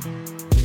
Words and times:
Mm-hmm. 0.00 0.59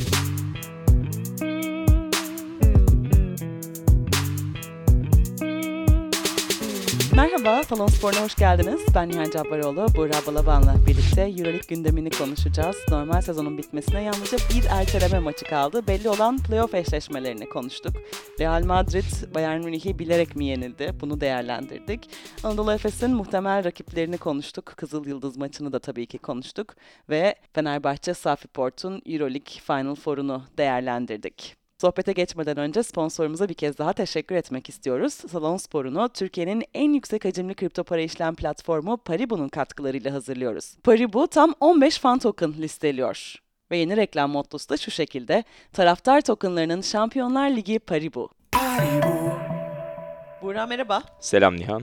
Merhaba, 7.16 7.62
Salon 7.62 7.86
Spor'una 7.86 8.24
hoş 8.24 8.34
geldiniz. 8.34 8.80
Ben 8.94 9.08
Nihan 9.08 9.30
Cabbaroğlu, 9.30 9.86
Buğra 9.96 10.26
Balaban'la 10.26 10.74
birlikte 10.86 11.22
Euroleague 11.22 11.66
gündemini 11.68 12.10
konuşacağız. 12.10 12.76
Normal 12.88 13.20
sezonun 13.20 13.58
bitmesine 13.58 14.02
yalnızca 14.02 14.38
bir 14.38 14.64
erteleme 14.70 15.18
maçı 15.18 15.44
kaldı. 15.44 15.86
Belli 15.86 16.08
olan 16.08 16.38
playoff 16.38 16.74
eşleşmelerini 16.74 17.48
konuştuk. 17.48 17.96
Real 18.40 18.64
Madrid, 18.64 19.34
Bayern 19.34 19.64
Münih'i 19.64 19.98
bilerek 19.98 20.36
mi 20.36 20.44
yenildi? 20.44 20.92
Bunu 21.00 21.20
değerlendirdik. 21.20 22.10
Anadolu 22.44 22.72
Efes'in 22.72 23.10
muhtemel 23.10 23.64
rakiplerini 23.64 24.18
konuştuk. 24.18 24.66
Kızıl 24.66 25.06
Yıldız 25.06 25.36
maçını 25.36 25.72
da 25.72 25.78
tabii 25.78 26.06
ki 26.06 26.18
konuştuk. 26.18 26.74
Ve 27.10 27.34
Fenerbahçe 27.52 28.14
Safi 28.14 28.48
Port'un 28.48 29.02
Euroleague 29.06 29.60
Final 29.66 29.94
Four'unu 29.94 30.42
değerlendirdik. 30.58 31.65
Sohbete 31.80 32.12
geçmeden 32.12 32.56
önce 32.56 32.82
sponsorumuza 32.82 33.48
bir 33.48 33.54
kez 33.54 33.78
daha 33.78 33.92
teşekkür 33.92 34.34
etmek 34.34 34.68
istiyoruz. 34.68 35.12
Salon 35.12 35.56
Spor'unu 35.56 36.08
Türkiye'nin 36.08 36.64
en 36.74 36.92
yüksek 36.92 37.24
hacimli 37.24 37.54
kripto 37.54 37.84
para 37.84 38.00
işlem 38.00 38.34
platformu 38.34 38.96
Paribu'nun 38.96 39.48
katkılarıyla 39.48 40.12
hazırlıyoruz. 40.12 40.76
Paribu 40.84 41.28
tam 41.28 41.54
15 41.60 41.98
fan 41.98 42.18
token 42.18 42.52
listeliyor. 42.58 43.34
Ve 43.70 43.76
yeni 43.76 43.96
reklam 43.96 44.30
mottosu 44.30 44.68
da 44.68 44.76
şu 44.76 44.90
şekilde. 44.90 45.44
Taraftar 45.72 46.20
tokenlarının 46.20 46.80
Şampiyonlar 46.80 47.50
Ligi 47.50 47.78
Paribu. 47.78 48.30
Buğra 50.42 50.66
merhaba. 50.66 51.02
Selam 51.20 51.56
Nihan. 51.56 51.82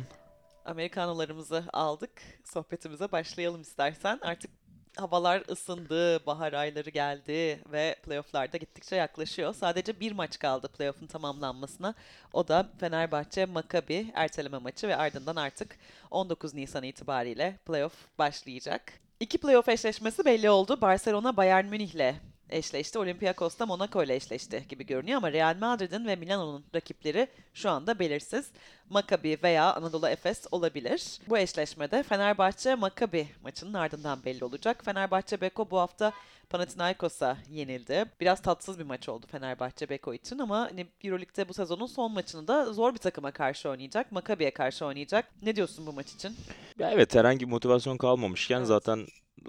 Amerikanolarımızı 0.66 1.64
aldık. 1.74 2.12
Sohbetimize 2.54 3.12
başlayalım 3.12 3.62
istersen. 3.62 4.20
Artık 4.22 4.52
havalar 4.98 5.44
ısındı, 5.50 6.26
bahar 6.26 6.54
ayları 6.54 6.90
geldi 6.90 7.60
ve 7.72 7.96
playofflar 8.04 8.54
da 8.54 8.58
gittikçe 8.58 8.96
yaklaşıyor. 8.96 9.54
Sadece 9.54 10.00
bir 10.00 10.12
maç 10.12 10.40
kaldı 10.40 10.68
playoff'un 10.68 11.08
tamamlanmasına. 11.08 11.94
O 12.34 12.48
da 12.48 12.70
Fenerbahçe 12.80 13.46
Maccabi 13.46 14.12
erteleme 14.13 14.58
maçı 14.58 14.88
ve 14.88 14.96
ardından 14.96 15.35
artık 15.35 15.77
19 16.12 16.54
Nisan 16.54 16.84
itibariyle 16.84 17.60
playoff 17.66 17.94
başlayacak. 18.20 18.94
İki 19.20 19.38
playoff 19.38 19.70
eşleşmesi 19.70 20.26
belli 20.26 20.50
oldu. 20.50 20.82
Barcelona 20.82 21.38
Bayern 21.38 21.66
Münih'le 21.66 22.32
eşleşti. 22.54 22.99
Olympiakos 22.99 23.59
da 23.59 23.65
Monaco 23.65 24.04
ile 24.04 24.15
eşleşti 24.15 24.65
gibi 24.70 24.85
görünüyor 24.85 25.18
ama 25.18 25.32
Real 25.32 25.55
Madrid'in 25.59 26.05
ve 26.07 26.15
Milano'nun 26.15 26.65
rakipleri 26.76 27.27
şu 27.54 27.70
anda 27.70 27.99
belirsiz. 27.99 28.51
Maccabi 28.90 29.37
veya 29.43 29.73
Anadolu 29.73 30.07
Efes 30.07 30.48
olabilir. 30.51 31.20
Bu 31.27 31.37
eşleşmede 31.37 32.04
Fenerbahçe 32.04 32.76
Maccabi 32.76 33.27
maçının 33.43 33.73
ardından 33.73 34.26
belli 34.26 34.45
olacak. 34.45 34.85
Fenerbahçe 34.85 35.41
Beko 35.41 35.70
bu 35.71 35.79
hafta 35.79 36.13
Panathinaikos'a 36.49 37.37
yenildi. 37.49 38.05
Biraz 38.20 38.41
tatsız 38.41 38.79
bir 38.79 38.84
maç 38.84 39.10
oldu 39.10 39.26
Fenerbahçe 39.32 39.90
Beko 39.90 40.13
için 40.13 40.40
ama 40.40 40.60
hani 40.60 40.88
Euroleague'de 41.04 41.49
bu 41.49 41.54
sezonun 41.54 41.85
son 41.85 42.12
maçını 42.13 42.48
da 42.48 42.73
zor 42.73 42.93
bir 42.93 42.99
takıma 42.99 43.32
karşı 43.32 43.70
oynayacak. 43.70 44.12
Maccabi'ye 44.12 44.51
karşı 44.54 44.85
oynayacak. 44.85 45.26
Ne 45.41 45.55
diyorsun 45.55 45.85
bu 45.88 45.93
maç 45.93 46.12
için? 46.13 46.35
Ya 46.79 46.91
evet 46.91 47.15
herhangi 47.15 47.40
bir 47.40 47.51
motivasyon 47.51 47.98
kalmamışken 47.98 48.57
Evet. 48.57 48.67
zaten 48.67 49.05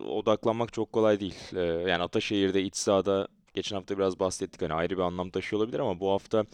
odaklanmak 0.09 0.73
çok 0.73 0.92
kolay 0.92 1.20
değil. 1.20 1.34
Ee, 1.55 1.61
yani 1.61 2.03
Ataşehir'de 2.03 2.62
iç 2.62 2.77
sahada 2.77 3.28
geçen 3.55 3.77
hafta 3.77 3.98
biraz 3.98 4.20
bahsettik 4.20 4.62
hani 4.62 4.75
ayrı 4.75 4.97
bir 4.97 5.03
anlam 5.03 5.31
taşıyor 5.31 5.62
olabilir 5.62 5.78
ama 5.78 6.01
bu 6.01 6.11
hafta 6.11 6.45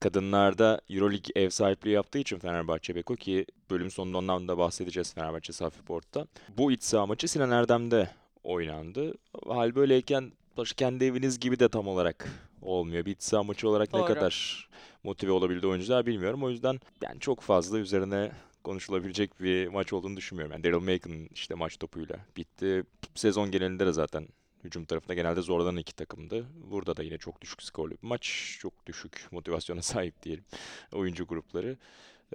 kadınlarda 0.00 0.80
Euroleague 0.90 1.42
ev 1.42 1.50
sahipliği 1.50 1.90
yaptığı 1.90 2.18
için 2.18 2.38
Fenerbahçe 2.38 2.94
Beko 2.94 3.16
ki 3.16 3.46
bölüm 3.70 3.90
sonunda 3.90 4.18
ondan 4.18 4.48
da 4.48 4.58
bahsedeceğiz 4.58 5.14
Fenerbahçe 5.14 5.52
Safi 5.52 5.82
Port'ta. 5.82 6.26
Bu 6.58 6.72
iç 6.72 6.82
saha 6.82 7.06
maçı 7.06 7.28
Sinan 7.28 7.50
Erdem'de 7.50 8.08
oynandı. 8.44 9.14
Hal 9.48 9.74
böyleyken 9.74 10.32
kendi 10.76 11.04
eviniz 11.04 11.40
gibi 11.40 11.58
de 11.58 11.68
tam 11.68 11.88
olarak 11.88 12.28
olmuyor. 12.62 13.04
Bir 13.04 13.10
iç 13.10 13.22
saha 13.22 13.42
maçı 13.42 13.68
olarak 13.68 13.92
ne 13.92 14.00
Doğru. 14.00 14.14
kadar 14.14 14.68
motive 15.04 15.32
olabildi 15.32 15.66
oyuncular 15.66 16.06
bilmiyorum. 16.06 16.44
O 16.44 16.50
yüzden 16.50 16.80
yani 17.02 17.20
çok 17.20 17.40
fazla 17.40 17.78
üzerine 17.78 18.32
konuşulabilecek 18.64 19.40
bir 19.40 19.68
maç 19.68 19.92
olduğunu 19.92 20.16
düşünmüyorum. 20.16 20.52
Yani 20.52 20.64
Daryl 20.64 20.92
Macon'ın 20.92 21.28
işte 21.34 21.54
maç 21.54 21.76
topuyla 21.76 22.16
bitti. 22.36 22.82
Sezon 23.14 23.50
genelinde 23.50 23.86
de 23.86 23.92
zaten 23.92 24.28
hücum 24.64 24.84
tarafında 24.84 25.14
genelde 25.14 25.42
zorlanan 25.42 25.76
iki 25.76 25.94
takımdı. 25.96 26.46
Burada 26.70 26.96
da 26.96 27.02
yine 27.02 27.18
çok 27.18 27.40
düşük 27.40 27.62
skorlu 27.62 27.90
bir 27.90 27.98
maç. 28.02 28.56
Çok 28.60 28.86
düşük 28.86 29.26
motivasyona 29.30 29.82
sahip 29.92 30.22
diyelim 30.22 30.44
oyuncu 30.92 31.26
grupları. 31.26 31.76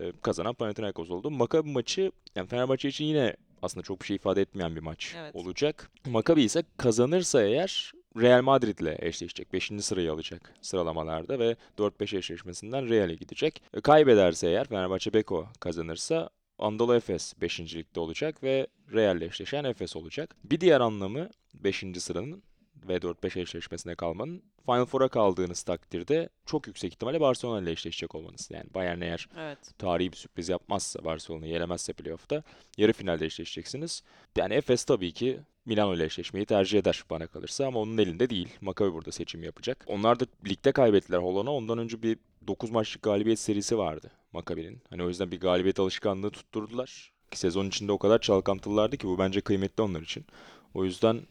Ee, 0.02 0.14
kazanan 0.22 0.54
Panathinaikos 0.54 1.10
oldu. 1.12 1.32
Maccabi 1.32 1.70
maçı 1.70 2.12
yani 2.36 2.48
Fenerbahçe 2.48 2.90
için 2.90 3.06
yine 3.06 3.36
aslında 3.62 3.84
çok 3.84 4.02
bir 4.02 4.06
şey 4.06 4.16
ifade 4.16 4.42
etmeyen 4.42 4.76
bir 4.76 4.82
maç 4.82 5.14
Evet. 5.18 5.36
olacak. 5.36 5.92
Maccabi 6.06 6.44
ise 6.44 6.64
kazanırsa 6.78 7.44
eğer 7.44 7.92
Real 8.22 8.42
Madrid'le 8.42 8.96
eşleşecek. 9.04 9.54
5. 9.54 9.72
sırayı 9.82 10.12
alacak 10.12 10.54
sıralamalarda 10.62 11.40
ve 11.40 11.56
4-5 11.78 12.18
eşleşmesinden 12.18 12.90
Real'e 12.90 13.16
gidecek. 13.16 13.62
E, 13.74 13.82
Kaybederse 13.82 14.48
eğer 14.48 14.68
Fenerbahçe 14.68 15.14
Beko 15.14 15.48
kazanırsa 15.60 16.30
Anadolu 16.60 16.96
Efes 16.96 17.34
5. 17.42 17.60
ligde 17.76 18.00
olacak 18.00 18.44
ve 18.44 18.68
Real'le 18.94 19.22
eşleşen 19.22 19.64
Efes 19.64 19.96
olacak. 19.96 20.36
Bir 20.44 20.60
diğer 20.62 20.82
anlamı 20.82 21.30
5. 21.54 21.84
sıranın 21.98 22.44
ve 22.88 22.96
4-5 22.98 23.40
eşleşmesine 23.42 23.96
kalmanın 23.96 24.44
Final 24.66 24.86
Four'a 24.86 25.08
kaldığınız 25.08 25.64
takdirde 25.64 26.30
çok 26.46 26.68
yüksek 26.68 26.94
ihtimalle 26.94 27.22
Barcelona 27.22 27.62
ile 27.62 27.72
eşleşecek 27.72 28.16
olmanız. 28.16 28.50
Yani 28.52 28.74
Bayern 28.74 29.02
eğer 29.02 29.28
Evet. 29.38 29.58
tarihi 29.78 30.12
bir 30.12 30.18
sürpriz 30.18 30.50
yapmazsa 30.50 31.06
Barcelona'yı 31.06 31.52
yenemezse 31.54 31.94
playoff'ta 31.94 32.44
yarı 32.78 32.94
finalde 32.94 33.26
eşleşeceksiniz. 33.26 34.04
Yani 34.38 34.54
Efes 34.54 34.84
tabii 34.86 35.12
ki 35.12 35.40
Milano 35.68 35.96
ile 35.96 36.06
eşleşmeyi 36.06 36.46
tercih 36.46 36.80
eder 36.80 37.04
bana 37.10 37.28
kalırsa 37.28 37.68
ama 37.68 37.80
onun 37.80 37.98
elinde 37.98 38.30
değil. 38.30 38.50
Maccabi 38.62 38.94
burada 38.94 39.12
seçim 39.12 39.44
yapacak. 39.44 39.86
Onlar 39.88 40.20
da 40.20 40.26
ligde 40.48 40.72
kaybettiler 40.72 41.18
Holon'a. 41.18 41.52
Ondan 41.52 41.78
önce 41.78 42.04
bir 42.04 42.18
9 42.48 42.72
maçlık 42.72 43.04
galibiyet 43.04 43.40
serisi 43.40 43.78
vardı 43.78 44.12
Maccabi'nin. 44.34 44.82
Hani 44.90 45.04
o 45.04 45.08
yüzden 45.08 45.32
bir 45.32 45.40
galibiyet 45.40 45.80
alışkanlığı 45.80 46.32
tutturdular. 46.32 47.12
Ki 47.32 47.40
sezon 47.40 47.68
içinde 47.68 47.92
o 47.92 47.98
kadar 47.98 48.20
çalkantılardı 48.22 48.98
ki 48.98 49.08
bu 49.08 49.20
bence 49.20 49.42
kıymetli 49.42 49.84
onlar 49.84 50.02
için. 50.02 50.26
O 50.74 50.86
yüzden 50.86 51.22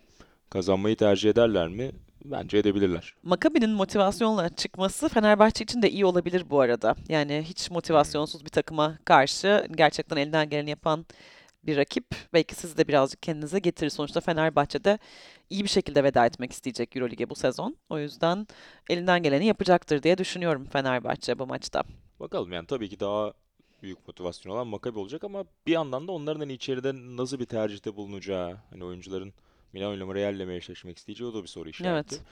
kazanmayı 0.50 0.96
tercih 0.96 1.30
ederler 1.30 1.68
mi? 1.68 1.92
Bence 2.24 2.58
edebilirler. 2.58 3.14
Maccabi'nin 3.22 3.70
motivasyonla 3.70 4.48
çıkması 4.48 5.08
Fenerbahçe 5.08 5.64
için 5.64 5.82
de 5.82 5.90
iyi 5.90 6.04
olabilir 6.04 6.44
bu 6.50 6.60
arada. 6.60 6.94
Yani 7.08 7.44
hiç 7.48 7.70
motivasyonsuz 7.70 8.44
bir 8.44 8.50
takıma 8.50 8.98
karşı 9.04 9.66
gerçekten 9.76 10.16
elinden 10.16 10.50
geleni 10.50 10.70
yapan 10.70 11.06
bir 11.66 11.76
rakip. 11.76 12.04
Belki 12.32 12.54
siz 12.54 12.78
de 12.78 12.88
birazcık 12.88 13.22
kendinize 13.22 13.58
getirir. 13.58 13.90
Sonuçta 13.90 14.20
Fenerbahçe'de 14.20 14.98
iyi 15.50 15.62
bir 15.62 15.68
şekilde 15.68 16.04
veda 16.04 16.26
etmek 16.26 16.52
isteyecek 16.52 16.96
Eurolig'e 16.96 17.30
bu 17.30 17.34
sezon. 17.34 17.76
O 17.90 17.98
yüzden 17.98 18.46
elinden 18.90 19.22
geleni 19.22 19.46
yapacaktır 19.46 20.02
diye 20.02 20.18
düşünüyorum 20.18 20.66
Fenerbahçe 20.72 21.38
bu 21.38 21.46
maçta. 21.46 21.84
Bakalım 22.20 22.52
yani 22.52 22.66
tabii 22.66 22.88
ki 22.88 23.00
daha 23.00 23.32
büyük 23.82 24.08
motivasyon 24.08 24.52
olan 24.52 24.66
Maccabi 24.66 24.98
olacak 24.98 25.24
ama 25.24 25.44
bir 25.66 25.72
yandan 25.72 26.08
da 26.08 26.12
onların 26.12 26.40
hani 26.40 26.52
içeride 26.52 26.92
nasıl 26.94 27.38
bir 27.38 27.44
tercihte 27.44 27.96
bulunacağı, 27.96 28.56
hani 28.70 28.84
oyuncuların 28.84 29.32
Milano 29.72 29.94
ile 29.94 30.04
mi 30.04 30.14
Real'le 30.14 30.46
mi 30.46 30.54
eşleşmek 30.54 30.98
isteyeceği 30.98 31.30
o 31.30 31.34
da 31.34 31.42
bir 31.42 31.48
soru 31.48 31.68
işareti. 31.68 32.14
Evet. 32.14 32.24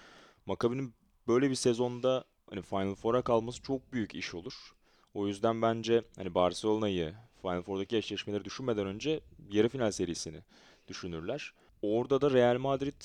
Maccabi'nin 0.46 0.94
böyle 1.28 1.50
bir 1.50 1.54
sezonda 1.54 2.24
hani 2.50 2.62
Final 2.62 2.94
Four'a 2.94 3.22
kalması 3.22 3.62
çok 3.62 3.92
büyük 3.92 4.14
iş 4.14 4.34
olur. 4.34 4.74
O 5.14 5.26
yüzden 5.26 5.62
bence 5.62 6.02
hani 6.16 6.34
Barcelona'yı 6.34 7.14
Final 7.44 7.62
Four'daki 7.62 7.97
eşleşmeleri 7.97 8.44
düşünmeden 8.44 8.87
önce 8.87 9.21
yarı 9.50 9.69
final 9.69 9.91
serisini 9.91 10.41
düşünürler. 10.88 11.53
Orada 11.82 12.21
da 12.21 12.31
Real 12.31 12.59
Madrid 12.59 13.03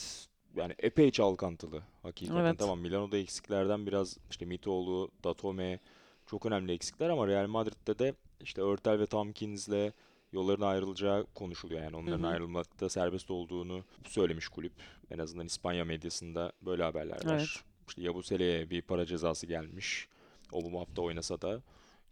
yani 0.56 0.76
epey 0.80 1.12
çalkantılı 1.12 1.84
hakikaten. 2.04 2.42
Evet. 2.42 2.60
Tamam 2.60 2.80
Milano'da 2.80 3.18
eksiklerden 3.18 3.88
biraz 3.88 4.18
işte 4.30 4.46
Mitoğlu, 4.46 5.12
Datome 5.24 5.80
çok 6.26 6.46
önemli 6.46 6.72
eksikler 6.72 7.10
ama 7.10 7.28
Real 7.28 7.48
Madrid'de 7.48 8.00
de 8.00 8.14
işte 8.42 8.62
Örtel 8.62 9.00
ve 9.00 9.06
Tompkins'le 9.06 9.94
yolların 10.32 10.62
ayrılacağı 10.62 11.26
konuşuluyor. 11.36 11.82
Yani 11.82 11.96
onların 11.96 12.24
hı. 12.24 12.28
ayrılmakta 12.28 12.90
serbest 12.90 13.32
olduğunu 13.32 13.84
söylemiş 14.08 14.48
kulüp. 14.48 14.74
En 15.12 15.20
azından 15.20 15.46
İspanya 15.46 15.86
medyasında 15.86 16.52
böyle 16.62 16.84
haberler 16.84 17.26
var. 17.26 17.36
Evet. 17.36 17.64
İşte 17.88 18.02
Yabusele'ye 18.02 18.70
bir 18.70 18.82
para 18.82 19.06
cezası 19.06 19.48
gelmiş. 19.48 20.08
O 20.52 20.72
bu 20.72 20.80
hafta 20.80 21.02
oynasa 21.02 21.42
da. 21.42 21.62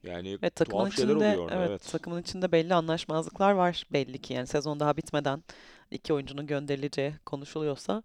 Yani 0.04 0.38
Ve 0.44 0.50
takımın 0.50 0.84
tuhaf 0.84 0.96
şeyler 0.96 1.10
içinde 1.10 1.26
oluyor 1.26 1.44
orada. 1.46 1.56
evet, 1.56 1.70
Evet. 1.70 1.88
takımın 1.92 2.22
içinde 2.22 2.52
belli 2.52 2.74
anlaşmazlıklar 2.74 3.52
var 3.52 3.84
belli 3.94 4.22
ki. 4.22 4.34
Yani 4.34 4.48
sezon 4.48 4.80
daha 4.80 4.98
bitmeden 4.98 5.44
iki 5.92 6.14
oyuncunun 6.14 6.48
gönderileceği 6.48 7.14
konuşuluyorsa. 7.26 8.04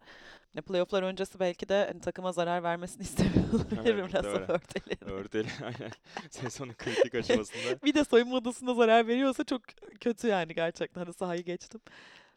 Ne 0.54 0.60
playofflar 0.60 1.02
öncesi 1.02 1.40
belki 1.40 1.68
de 1.68 1.84
hani 1.92 2.00
takıma 2.00 2.32
zarar 2.32 2.62
vermesini 2.62 3.02
istemiyor 3.08 3.44
olabilir 3.54 3.94
Evet, 3.94 4.08
biraz 4.08 4.24
doğru. 4.24 4.44
Örtel'in. 4.48 5.08
Örtel 5.12 5.46
aynen. 5.62 5.92
Sezonun 6.30 6.72
kritik 6.74 7.14
aşamasında. 7.14 7.82
Bir 7.84 7.94
de 7.94 8.04
soyunma 8.04 8.36
odasında 8.36 8.74
zarar 8.74 9.06
veriyorsa 9.06 9.44
çok 9.44 9.62
kötü 10.00 10.26
yani 10.28 10.54
gerçekten. 10.54 11.04
Hani 11.04 11.14
sahayı 11.14 11.42
geçtim. 11.44 11.80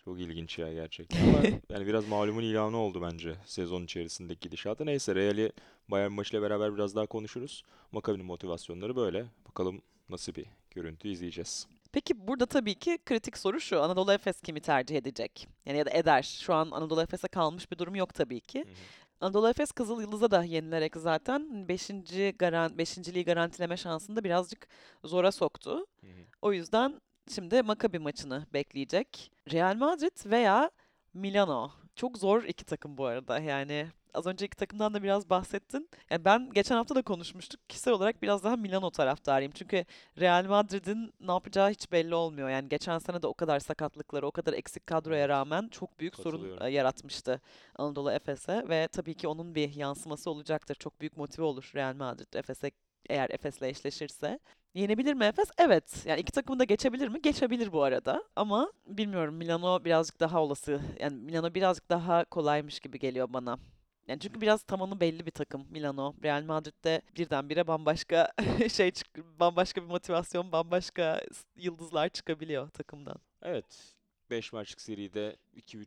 Çok 0.05 0.19
ilginç 0.19 0.59
ya 0.59 0.73
gerçekten 0.73 1.27
ama 1.27 1.37
yani 1.69 1.87
biraz 1.87 2.07
malumun 2.07 2.43
ilanı 2.43 2.77
oldu 2.77 3.01
bence 3.01 3.35
sezon 3.45 3.83
içerisindeki 3.83 4.39
gidişatı. 4.39 4.85
Neyse 4.85 5.15
Real'i 5.15 5.51
Bayern 5.87 6.11
maçıyla 6.11 6.41
beraber 6.41 6.75
biraz 6.75 6.95
daha 6.95 7.05
konuşuruz. 7.05 7.63
Maccabi'nin 7.91 8.25
motivasyonları 8.25 8.95
böyle. 8.95 9.25
Bakalım 9.47 9.81
nasıl 10.09 10.35
bir 10.35 10.45
görüntü 10.71 11.07
izleyeceğiz. 11.07 11.67
Peki 11.91 12.27
burada 12.27 12.45
tabii 12.45 12.75
ki 12.75 12.97
kritik 13.05 13.37
soru 13.37 13.59
şu. 13.59 13.81
Anadolu 13.81 14.13
Efes 14.13 14.41
kimi 14.41 14.61
tercih 14.61 14.97
edecek? 14.97 15.47
Yani 15.65 15.77
ya 15.77 15.85
da 15.85 15.89
eder. 15.91 16.23
Şu 16.23 16.53
an 16.53 16.71
Anadolu 16.71 17.01
Efes'e 17.01 17.27
kalmış 17.27 17.71
bir 17.71 17.77
durum 17.77 17.95
yok 17.95 18.13
tabii 18.13 18.41
ki. 18.41 18.59
Hı 18.59 18.69
hı. 18.69 18.75
Anadolu 19.21 19.49
Efes 19.49 19.71
Kızıl 19.71 20.01
Yıldız'a 20.01 20.31
da 20.31 20.43
yenilerek 20.43 20.95
zaten 20.95 21.67
5. 21.67 21.91
Garan, 22.39 22.77
beşinciliği 22.77 23.25
garantileme 23.25 23.77
şansını 23.77 24.15
da 24.15 24.23
birazcık 24.23 24.67
zora 25.03 25.31
soktu. 25.31 25.77
Hı 26.01 26.07
hı. 26.07 26.21
O 26.41 26.53
yüzden 26.53 27.01
şimdi 27.35 27.61
Maccabi 27.61 27.99
maçını 27.99 28.45
bekleyecek. 28.53 29.31
Real 29.51 29.75
Madrid 29.75 30.31
veya 30.31 30.71
Milano. 31.13 31.71
Çok 31.95 32.17
zor 32.17 32.43
iki 32.43 32.65
takım 32.65 32.97
bu 32.97 33.05
arada. 33.05 33.39
Yani 33.39 33.87
az 34.15 34.25
önce 34.25 34.45
iki 34.45 34.57
takımdan 34.57 34.93
da 34.93 35.03
biraz 35.03 35.29
bahsettin. 35.29 35.89
Yani 36.09 36.25
ben 36.25 36.49
geçen 36.53 36.75
hafta 36.75 36.95
da 36.95 37.01
konuşmuştuk. 37.01 37.69
Kişisel 37.69 37.93
olarak 37.93 38.21
biraz 38.21 38.43
daha 38.43 38.55
Milano 38.55 38.91
taraftarıyım. 38.91 39.51
Çünkü 39.51 39.85
Real 40.19 40.45
Madrid'in 40.45 41.13
ne 41.19 41.31
yapacağı 41.31 41.69
hiç 41.69 41.91
belli 41.91 42.15
olmuyor. 42.15 42.49
Yani 42.49 42.69
geçen 42.69 42.99
sene 42.99 43.21
de 43.21 43.27
o 43.27 43.33
kadar 43.33 43.59
sakatlıkları, 43.59 44.27
o 44.27 44.31
kadar 44.31 44.53
eksik 44.53 44.87
kadroya 44.87 45.29
rağmen 45.29 45.67
çok 45.67 45.99
büyük 45.99 46.15
sorun 46.15 46.61
e, 46.61 46.69
yaratmıştı 46.69 47.41
Anadolu 47.75 48.11
Efes'e 48.11 48.69
ve 48.69 48.87
tabii 48.87 49.13
ki 49.13 49.27
onun 49.27 49.55
bir 49.55 49.75
yansıması 49.75 50.29
olacaktır. 50.29 50.75
Çok 50.75 51.01
büyük 51.01 51.17
motive 51.17 51.45
olur 51.45 51.71
Real 51.75 51.95
Madrid 51.95 52.33
Efes'e 52.33 52.71
eğer 53.09 53.29
Efes'le 53.29 53.61
eşleşirse. 53.61 54.39
Yenebilir 54.75 55.13
mi 55.13 55.25
Efes? 55.25 55.51
Evet. 55.57 56.03
Yani 56.05 56.19
iki 56.19 56.31
takımı 56.31 56.59
da 56.59 56.63
geçebilir 56.63 57.07
mi? 57.07 57.21
Geçebilir 57.21 57.71
bu 57.71 57.83
arada. 57.83 58.23
Ama 58.35 58.71
bilmiyorum 58.87 59.35
Milano 59.35 59.85
birazcık 59.85 60.19
daha 60.19 60.41
olası. 60.41 60.81
Yani 60.99 61.15
Milano 61.15 61.53
birazcık 61.53 61.89
daha 61.89 62.25
kolaymış 62.25 62.79
gibi 62.79 62.99
geliyor 62.99 63.27
bana. 63.33 63.57
Yani 64.07 64.19
çünkü 64.19 64.41
biraz 64.41 64.63
tamanı 64.63 64.99
belli 64.99 65.25
bir 65.25 65.31
takım 65.31 65.67
Milano. 65.69 66.15
Real 66.23 66.43
Madrid'de 66.43 67.01
birdenbire 67.17 67.67
bambaşka 67.67 68.31
şey 68.71 68.91
çık 68.91 69.39
bambaşka 69.39 69.81
bir 69.81 69.87
motivasyon, 69.87 70.51
bambaşka 70.51 71.21
yıldızlar 71.55 72.09
çıkabiliyor 72.09 72.69
takımdan. 72.69 73.15
Evet. 73.41 73.95
5 74.29 74.53
maçlık 74.53 74.81
seride 74.81 75.35
2-3 75.57 75.85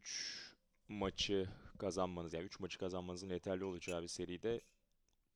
maçı 0.88 1.49
kazanmanız 1.79 2.35
yani 2.35 2.44
3 2.44 2.61
maçı 2.61 2.79
kazanmanızın 2.79 3.31
yeterli 3.31 3.65
olacağı 3.65 4.03
bir 4.03 4.09
seride 4.09 4.61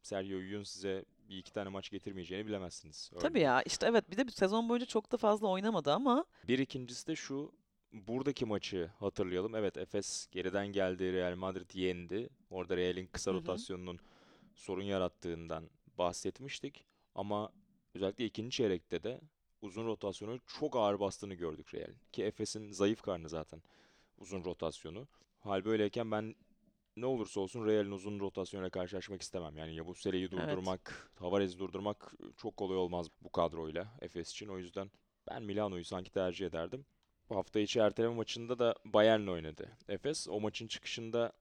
Sergio 0.03 0.39
Yun 0.39 0.63
size 0.63 1.05
bir 1.29 1.39
iki 1.39 1.53
tane 1.53 1.69
maç 1.69 1.91
getirmeyeceğini 1.91 2.47
bilemezsiniz. 2.47 3.11
Tabii 3.21 3.29
örneğin. 3.29 3.47
ya 3.47 3.63
işte 3.63 3.87
evet 3.87 4.11
bir 4.11 4.17
de 4.17 4.27
bir 4.27 4.33
sezon 4.33 4.69
boyunca 4.69 4.87
çok 4.87 5.13
da 5.13 5.17
fazla 5.17 5.49
oynamadı 5.49 5.93
ama 5.93 6.25
Bir 6.49 6.59
ikincisi 6.59 7.07
de 7.07 7.17
şu 7.17 7.53
buradaki 7.93 8.45
maçı 8.45 8.91
hatırlayalım. 8.99 9.55
Evet 9.55 9.77
Efes 9.77 10.27
geriden 10.31 10.67
geldi. 10.67 11.13
Real 11.13 11.37
Madrid 11.37 11.71
yendi. 11.75 12.29
Orada 12.51 12.77
Real'in 12.77 13.07
kısa 13.07 13.31
Hı 13.31 13.35
hı. 13.35 13.39
rotasyonunun 13.39 13.99
sorun 14.55 14.83
yarattığından 14.83 15.71
bahsetmiştik. 15.99 16.85
Ama 17.15 17.53
özellikle 17.95 18.25
ikinci 18.25 18.57
çeyrekte 18.57 19.03
de 19.03 19.21
uzun 19.63 19.87
rotasyonu 19.87 20.39
çok 20.47 20.77
ağır 20.77 21.01
bastığını 21.01 21.35
gördük 21.35 21.75
Real'in. 21.75 21.97
Ki 22.13 22.25
Efes'in 22.25 22.71
zayıf 22.71 23.03
karnı 23.03 23.29
zaten 23.29 23.63
uzun 24.19 24.45
rotasyonu. 24.45 25.09
Hal 25.41 25.65
böyleyken 25.65 26.11
ben 26.11 26.35
ne 26.97 27.07
olursa 27.07 27.41
olsun 27.41 27.67
Real'in 27.67 27.91
uzun 27.91 28.21
rotasyonuyla 28.21 28.71
karşılaşmak 28.71 29.23
istemem. 29.23 29.57
Yani 29.57 29.75
Yabusele'yi 29.75 30.23
evet. 30.23 30.33
durdurmak, 30.33 31.13
Tavares'i 31.17 31.59
durdurmak 31.59 32.15
çok 32.37 32.57
kolay 32.57 32.77
olmaz 32.77 33.07
bu 33.21 33.33
kadroyla 33.33 33.87
Efes 34.01 34.31
için. 34.31 34.49
O 34.49 34.59
yüzden 34.59 34.91
ben 35.31 35.43
Milano'yu 35.43 35.85
sanki 35.85 36.13
tercih 36.13 36.47
ederdim. 36.47 36.85
Hafta 37.35 37.61
içi 37.61 37.79
erteleme 37.79 38.15
maçında 38.15 38.59
da 38.59 38.75
Bayern'le 38.85 39.29
oynadı. 39.29 39.69
Efes 39.89 40.29
o 40.29 40.41
maçın 40.41 40.67
çıkışında 40.67 41.33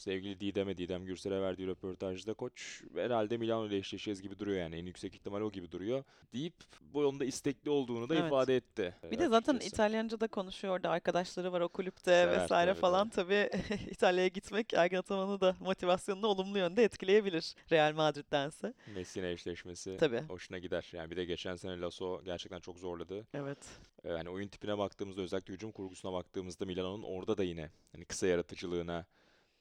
sevgili 0.00 0.40
Didem'e, 0.40 0.76
Didem 0.76 1.04
Gürsel'e 1.04 1.40
verdiği 1.40 1.66
röportajda 1.66 2.34
koç 2.34 2.82
herhalde 2.94 3.36
Milano 3.36 3.66
ile 3.66 3.76
eşleşeceğiz 3.76 4.22
gibi 4.22 4.38
duruyor 4.38 4.58
yani 4.58 4.76
en 4.76 4.86
yüksek 4.86 5.14
ihtimal 5.14 5.40
o 5.40 5.52
gibi 5.52 5.70
duruyor 5.72 6.04
deyip 6.32 6.54
bu 6.80 7.02
yolda 7.02 7.24
istekli 7.24 7.70
olduğunu 7.70 8.08
da 8.08 8.14
Evet. 8.14 8.26
ifade 8.26 8.56
etti 8.56 8.94
Bir 9.10 9.18
de 9.18 9.28
zaten 9.28 9.52
açıkçası. 9.54 9.74
İtalyanca 9.74 10.20
da 10.20 10.28
konuşuyordu. 10.28 10.88
Arkadaşları 10.88 11.52
var 11.52 11.60
o 11.60 11.68
kulüpte 11.68 12.10
Sever 12.10 12.42
vesaire 12.42 12.70
tabii 12.70 12.80
falan. 12.80 13.08
Tabii 13.08 13.50
İtalya'ya 13.90 14.28
gitmek 14.28 14.74
Ergin 14.74 14.96
Ataman'ı 14.96 15.40
da 15.40 15.56
motivasyonunu 15.60 16.26
olumlu 16.26 16.58
yönde 16.58 16.84
etkileyebilir 16.84 17.54
Real 17.72 17.92
Madrid'dense. 17.94 18.74
Messina 18.94 19.26
eşleşmesi 19.26 19.96
Tabii. 20.00 20.20
hoşuna 20.28 20.58
gider. 20.58 20.88
Yani 20.92 21.10
bir 21.10 21.16
de 21.16 21.24
geçen 21.24 21.56
sene 21.56 21.80
Lasso 21.80 22.22
gerçekten 22.24 22.60
çok 22.60 22.78
zorladı. 22.78 23.26
Evet. 23.34 23.58
Ee, 24.04 24.08
Yani 24.12 24.28
oyun 24.30 24.48
tipine 24.48 24.78
baktığımızda 24.78 25.22
özellikle 25.22 25.54
hücum 25.54 25.72
kurgusuna 25.72 26.12
baktığımızda 26.12 26.64
Milano'nun 26.64 27.02
orada 27.02 27.38
da 27.38 27.44
yine 27.44 27.70
hani 27.92 28.04
kısa 28.04 28.26
yaratıcılığına 28.26 29.06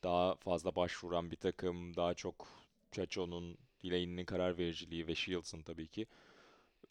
daha 0.05 0.35
fazla 0.35 0.75
başvuran 0.75 1.31
bir 1.31 1.35
takım. 1.35 1.95
Daha 1.95 2.13
çok 2.13 2.47
Chacho'nun, 2.91 3.57
Delaney'nin 3.83 4.25
karar 4.25 4.57
vericiliği 4.57 5.07
ve 5.07 5.15
Shields'ın 5.15 5.61
tabii 5.61 5.87
ki. 5.87 6.07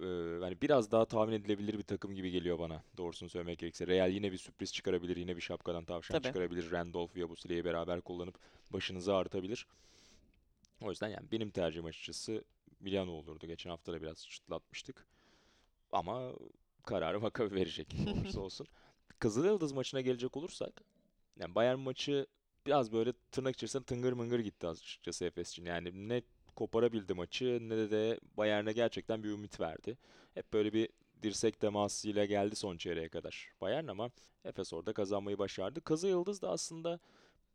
Ee, 0.01 0.07
yani 0.43 0.61
biraz 0.63 0.91
daha 0.91 1.05
tahmin 1.05 1.33
edilebilir 1.33 1.79
bir 1.79 1.83
takım 1.83 2.15
gibi 2.15 2.31
geliyor 2.31 2.59
bana. 2.59 2.83
Doğrusunu 2.97 3.29
söylemek 3.29 3.59
gerekirse. 3.59 3.87
Real 3.87 4.11
yine 4.11 4.33
bir 4.33 4.39
sürpriz 4.39 4.73
çıkarabilir. 4.73 5.17
Yine 5.17 5.37
bir 5.37 5.41
şapkadan 5.41 5.85
tavşan 5.85 6.15
Tabii. 6.15 6.27
çıkarabilir. 6.27 6.71
Randolph 6.71 7.17
ve 7.17 7.21
Yabusile'yi 7.21 7.65
beraber 7.65 8.01
kullanıp 8.01 8.39
başınızı 8.71 9.15
ağrıtabilir. 9.15 9.67
O 10.81 10.91
yüzden 10.91 11.09
yani 11.09 11.27
benim 11.33 11.51
tercihim 11.51 11.85
açıkçası 11.85 12.45
Milano 12.81 13.11
olurdu. 13.11 13.47
Geçen 13.47 13.71
hafta 13.71 13.93
da 13.93 14.03
biraz 14.03 14.29
çıtlatmıştık. 14.29 15.07
Ama 15.93 16.33
kararı 16.83 17.21
Maccabi 17.21 17.55
verecek 17.55 17.95
olursa 18.07 18.41
olsun. 18.41 18.67
Kızılyıldız 19.19 19.73
maçına 19.73 20.01
gelecek 20.01 20.37
olursak 20.37 20.83
yani 21.37 21.55
Bayern 21.55 21.79
maçı 21.79 22.27
biraz 22.67 22.93
böyle 22.93 23.13
tırnak 23.33 23.55
içerisinde 23.55 23.85
tıngır 23.85 24.13
mıngır 24.13 24.41
gitti 24.41 24.67
açıkçası 24.67 25.25
Efes 25.25 25.51
için. 25.51 25.65
Yani 25.65 26.09
ne 26.09 26.23
koparabildi 26.57 27.15
maçı 27.15 27.59
ne 27.63 27.77
de, 27.77 27.91
de 27.91 28.21
Bayern'e 28.37 28.73
gerçekten 28.73 29.23
bir 29.23 29.29
ümit 29.29 29.61
verdi. 29.61 29.99
Hep 30.35 30.53
böyle 30.53 30.73
bir 30.73 30.89
dirsek 31.23 31.61
temasıyla 31.61 32.25
geldi 32.25 32.57
son 32.57 32.77
çeyreğe 32.77 33.09
kadar 33.09 33.53
Bayern 33.61 33.87
ama 33.87 34.11
Efes 34.45 34.73
orada 34.73 34.93
kazanmayı 34.93 35.39
başardı. 35.39 35.81
Kızılyıldız 35.81 36.43
da 36.43 36.51
aslında 36.51 37.01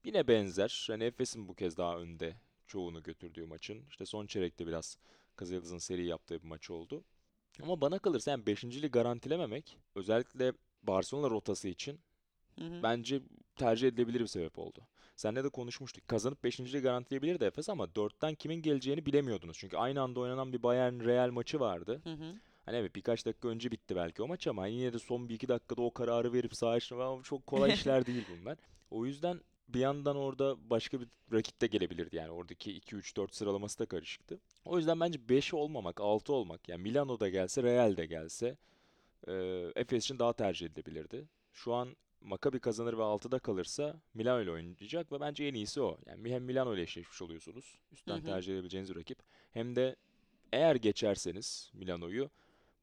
yine 0.04 0.28
benzer. 0.28 0.86
Hani 0.90 1.04
Efes'in 1.04 1.48
bu 1.48 1.54
kez 1.54 1.78
daha 1.78 1.98
önde 1.98 2.36
çoğunu 2.68 3.04
götürdüğü 3.04 3.46
maçın. 3.46 3.86
İşte 3.90 4.06
son 4.06 4.26
çeyrekte 4.26 4.68
biraz 4.68 4.98
Kızılyıldız'ın 5.36 5.78
seri 5.78 6.06
yaptığı 6.06 6.42
bir 6.44 6.48
maç 6.48 6.70
oldu. 6.70 7.04
Ama 7.64 7.82
bana 7.82 8.00
kalırsa 8.00 8.32
yani 8.32 8.46
beşinciliği 8.46 8.92
garantilememek 8.92 9.78
özellikle 9.96 10.54
Barcelona 10.84 11.30
rotası 11.30 11.68
için 11.68 12.00
Hı 12.60 12.66
hı. 12.66 12.84
bence 12.84 13.22
tercih 13.56 13.88
edilebilir 13.88 14.20
bir 14.20 14.28
sebep 14.28 14.60
oldu. 14.60 14.88
Seninle 15.19 15.44
de 15.44 15.50
konuşmuştuk. 15.50 16.07
Kazanıp 16.07 16.44
beşinciliği 16.44 16.83
garantileyebilirdi 16.83 17.44
Efes 17.44 17.69
ama 17.69 17.95
dörtten 17.95 18.36
kimin 18.36 18.62
geleceğini 18.62 19.06
bilemiyordunuz. 19.06 19.57
Çünkü 19.57 19.77
aynı 19.77 20.01
anda 20.01 20.19
oynanan 20.19 20.54
bir 20.54 20.63
Bayern 20.63 21.06
Real 21.06 21.31
maçı 21.31 21.60
vardı. 21.60 22.01
Hı 22.04 22.13
hı. 22.13 22.36
Hani 22.66 22.77
evet 22.77 22.95
birkaç 22.95 23.25
dakika 23.25 23.48
önce 23.48 23.71
bitti 23.71 23.95
belki 23.95 24.24
o 24.24 24.27
maç 24.27 24.48
ama 24.48 24.68
yine 24.68 24.94
de 24.94 25.00
son 25.00 25.30
bir 25.30 25.36
iki 25.36 25.48
dakikada 25.48 25.81
o 25.81 25.94
kararı 25.94 26.33
verip 26.33 26.56
sahaya 26.56 26.80
çıkmak 26.80 27.25
çok 27.25 27.48
kolay 27.48 27.74
işler 27.74 28.06
değil 28.06 28.25
bunlar. 28.30 28.57
O 28.92 29.06
yüzden 29.06 29.42
bir 29.68 29.80
yandan 29.80 30.16
orada 30.16 30.69
başka 30.69 31.01
bir 31.01 31.07
rakip 31.33 31.62
de 31.62 31.68
gelebilirdi 31.68 32.16
yani 32.16 32.31
oradaki 32.31 32.80
2-3-4 32.80 33.36
sıralaması 33.36 33.80
da 33.80 33.85
karışıktı. 33.85 34.40
O 34.66 34.78
yüzden 34.78 34.99
bence 34.99 35.30
5 35.30 35.54
olmamak, 35.54 36.02
6 36.02 36.33
olmak 36.33 36.69
yani 36.69 36.81
Milano'da 36.81 37.30
gelse, 37.30 37.64
Real 37.64 37.97
de 37.97 38.06
gelse 38.06 38.57
e, 39.28 39.33
Efes 39.76 40.04
için 40.04 40.19
daha 40.19 40.33
tercih 40.33 40.66
edilebilirdi. 40.66 41.28
Şu 41.54 41.73
an 41.73 41.95
Maccabi 42.21 42.59
kazanır 42.59 42.94
ve 42.94 43.02
6'da 43.02 43.40
kalırsa 43.40 43.95
Milano 44.14 44.42
ile 44.42 44.52
oynayacak 44.52 45.11
ve 45.11 45.19
bence 45.19 45.45
en 45.45 45.54
iyisi 45.54 45.81
o. 45.81 45.97
Yani 46.06 46.33
hem 46.33 46.44
Milano 46.44 46.73
ile 46.76 46.81
eşleşmiş 46.81 47.21
oluyorsunuz. 47.21 47.80
Hı 47.90 47.94
Üstten 47.95 48.18
hı. 48.18 48.23
tercih 48.23 48.54
edebileceğiniz 48.54 48.95
rakip. 48.95 49.19
Hem 49.52 49.76
de 49.76 49.95
eğer 50.54 50.76
geçerseniz 50.76 51.71
Milano'yu 51.73 52.30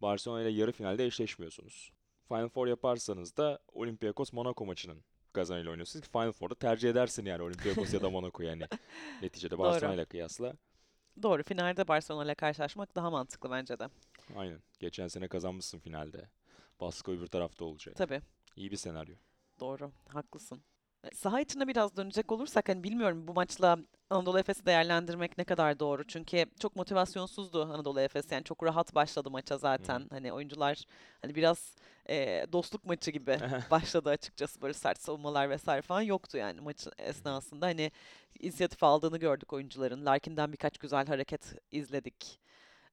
Barcelona 0.03 0.43
ile 0.43 0.49
yarı 0.49 0.73
finalde 0.73 1.07
eşleşmiyorsunuz. 1.07 1.93
Final 2.29 2.49
Four 2.49 2.67
yaparsanız 2.67 3.37
da 3.37 3.59
Olympiakos 3.73 4.33
Monaco 4.33 4.67
maçının 4.67 4.99
kazanıyla 5.33 5.71
oynuyorsunuz 5.71 6.07
ki 6.07 6.13
Final 6.13 6.33
Four'da 6.33 6.55
tercih 6.55 6.91
edersin 6.91 7.25
yani 7.25 7.43
Olympiakos 7.43 7.95
ya 7.95 8.03
da 8.03 8.11
Monaco 8.11 8.43
yani 8.43 8.63
neticede 9.23 9.59
Barcelona 9.59 9.95
ile 9.95 10.05
kıyasla. 10.05 10.53
Doğru. 11.23 11.43
Finalde 11.43 11.89
Barcelona 11.89 12.25
ile 12.25 12.35
karşılaşmak 12.35 12.97
daha 12.97 13.11
mantıklı 13.11 13.51
bence 13.51 13.79
de. 13.79 13.89
Aynen. 14.37 14.61
Geçen 14.81 15.09
sene 15.09 15.29
kazanmışsın 15.29 15.79
finalde. 15.79 16.29
Baskı 16.81 17.13
öbür 17.13 17.27
tarafta 17.27 17.65
olacak. 17.65 17.97
Tabii. 17.97 18.21
İyi 18.57 18.71
bir 18.71 18.77
senaryo. 18.77 19.15
Doğru. 19.61 19.93
Haklısın. 20.09 20.63
E, 21.05 21.11
Saha 21.15 21.41
içine 21.41 21.69
biraz 21.69 21.97
dönecek 21.97 22.33
olursak 22.33 22.69
hani 22.69 22.85
bilmiyorum 22.85 23.29
bu 23.29 23.35
maçla 23.35 23.79
Anadolu 24.11 24.39
Efes'i 24.39 24.67
değerlendirmek 24.67 25.39
ne 25.39 25.45
kadar 25.45 25.81
doğru. 25.81 26.05
Çünkü 26.07 26.47
çok 26.61 26.77
motivasyonsuzdu 26.77 27.63
Anadolu 27.65 28.01
Efes. 28.01 28.33
Yani 28.33 28.45
çok 28.45 28.63
rahat 28.63 28.95
başladı 28.95 29.31
maça 29.31 29.59
zaten. 29.59 30.07
Hani 30.11 30.33
oyuncular 30.33 30.83
hani 31.23 31.35
biraz 31.35 31.75
e, 32.09 32.47
dostluk 32.53 32.85
maçı 32.85 33.11
gibi 33.11 33.39
başladı 33.71 34.11
açıkçası. 34.11 34.63
Böyle 34.63 34.75
sert 34.75 35.01
savunmalar 35.03 35.51
vesaire 35.51 35.83
falan 35.83 36.03
yoktu 36.03 36.37
yani 36.39 36.61
maçın 36.61 36.93
esnasında. 36.99 37.67
Hani 37.67 37.91
inisiyatif 38.41 38.83
aldığını 38.83 39.19
gördük 39.19 39.53
oyuncuların. 39.53 40.07
Larkin'den 40.07 40.53
birkaç 40.53 40.79
güzel 40.79 41.07
hareket 41.07 41.55
izledik. 41.73 42.41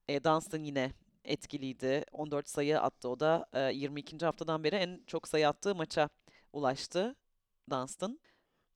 E, 0.07 0.23
Dunstan 0.23 0.63
yine 0.63 0.91
etkiliydi. 1.25 2.05
14 2.11 2.49
sayı 2.49 2.79
attı 2.81 3.09
o 3.09 3.19
da. 3.19 3.45
E, 3.53 3.73
22. 3.73 4.25
haftadan 4.25 4.63
beri 4.63 4.75
en 4.75 5.01
çok 5.07 5.27
sayı 5.27 5.47
attığı 5.49 5.75
maça 5.75 6.09
ulaştı 6.53 7.15
Dunstan. 7.69 8.19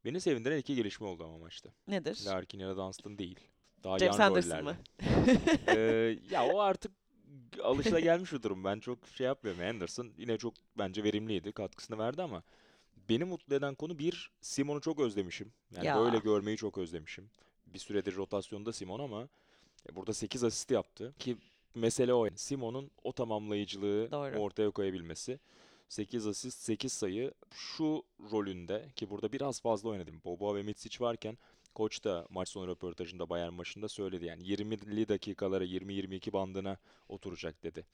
Beni 0.06 0.22
sevindiren 0.22 0.58
iki 0.58 0.76
gelişme 0.76 1.08
oldu 1.08 1.24
ama 1.24 1.38
maçta. 1.38 1.70
Nedir? 1.88 2.20
Larkin 2.26 2.60
ya 2.60 2.70
da 2.70 2.78
Dunstan 2.78 3.18
değil. 3.18 3.40
Daha 3.84 4.00
James 4.00 4.20
yan 4.20 4.28
Anderson 4.28 4.64
mı? 4.64 4.78
Ee, 5.68 6.20
ya 6.32 6.46
o 6.48 6.60
artık 6.60 6.92
alışılagelmiş 7.64 8.34
bir 8.34 8.42
durum. 8.44 8.64
Ben 8.64 8.80
çok 8.80 9.08
şey 9.08 9.28
yapmıyorum. 9.28 9.64
Anderson 9.64 10.12
yine 10.18 10.38
çok 10.38 10.54
bence 10.78 11.04
verimliydi. 11.04 11.52
Katkısını 11.52 11.98
verdi 11.98 12.22
ama 12.22 12.44
beni 13.10 13.24
mutlu 13.24 13.56
eden 13.56 13.76
konu 13.76 14.00
bir, 14.00 14.32
Simon'u 14.42 14.82
çok 14.82 15.00
özlemişim. 15.00 15.52
Yani 15.76 15.86
Ya. 15.88 15.98
böyle 16.00 16.18
görmeyi 16.18 16.58
çok 16.58 16.78
özlemişim. 16.78 17.30
Bir 17.66 17.80
süredir 17.80 18.16
rotasyonda 18.16 18.74
Simon 18.74 19.00
ama 19.00 19.30
e, 19.90 19.96
burada 19.96 20.14
8 20.14 20.44
asist 20.44 20.72
yaptı. 20.72 21.14
Ki 21.20 21.38
mesele 21.76 22.14
o. 22.14 22.28
Simon'un 22.36 22.92
o 23.04 23.14
tamamlayıcılığı 23.14 24.12
Doğru. 24.12 24.36
ortaya 24.38 24.72
koyabilmesi. 24.72 25.40
8 25.90 26.28
asist, 26.28 26.62
8 26.62 26.94
sayı. 26.94 27.34
Şu 27.52 28.04
rolünde 28.32 28.90
ki 28.96 29.10
burada 29.10 29.32
biraz 29.32 29.62
fazla 29.62 29.90
oynadım. 29.90 30.22
Boba 30.26 30.56
ve 30.56 30.64
Mitsic 30.64 30.98
varken 31.00 31.38
koç 31.76 32.04
da 32.04 32.28
maç 32.30 32.50
sonu 32.50 32.68
röportajında 32.68 33.30
Bayern 33.30 33.54
maçında 33.54 33.88
söyledi. 33.88 34.26
Yani 34.26 34.44
20'li 34.44 35.08
dakikalara 35.08 35.66
20-22 35.66 36.34
bandına 36.34 36.78
oturacak 37.10 37.64
dedi. 37.64 37.86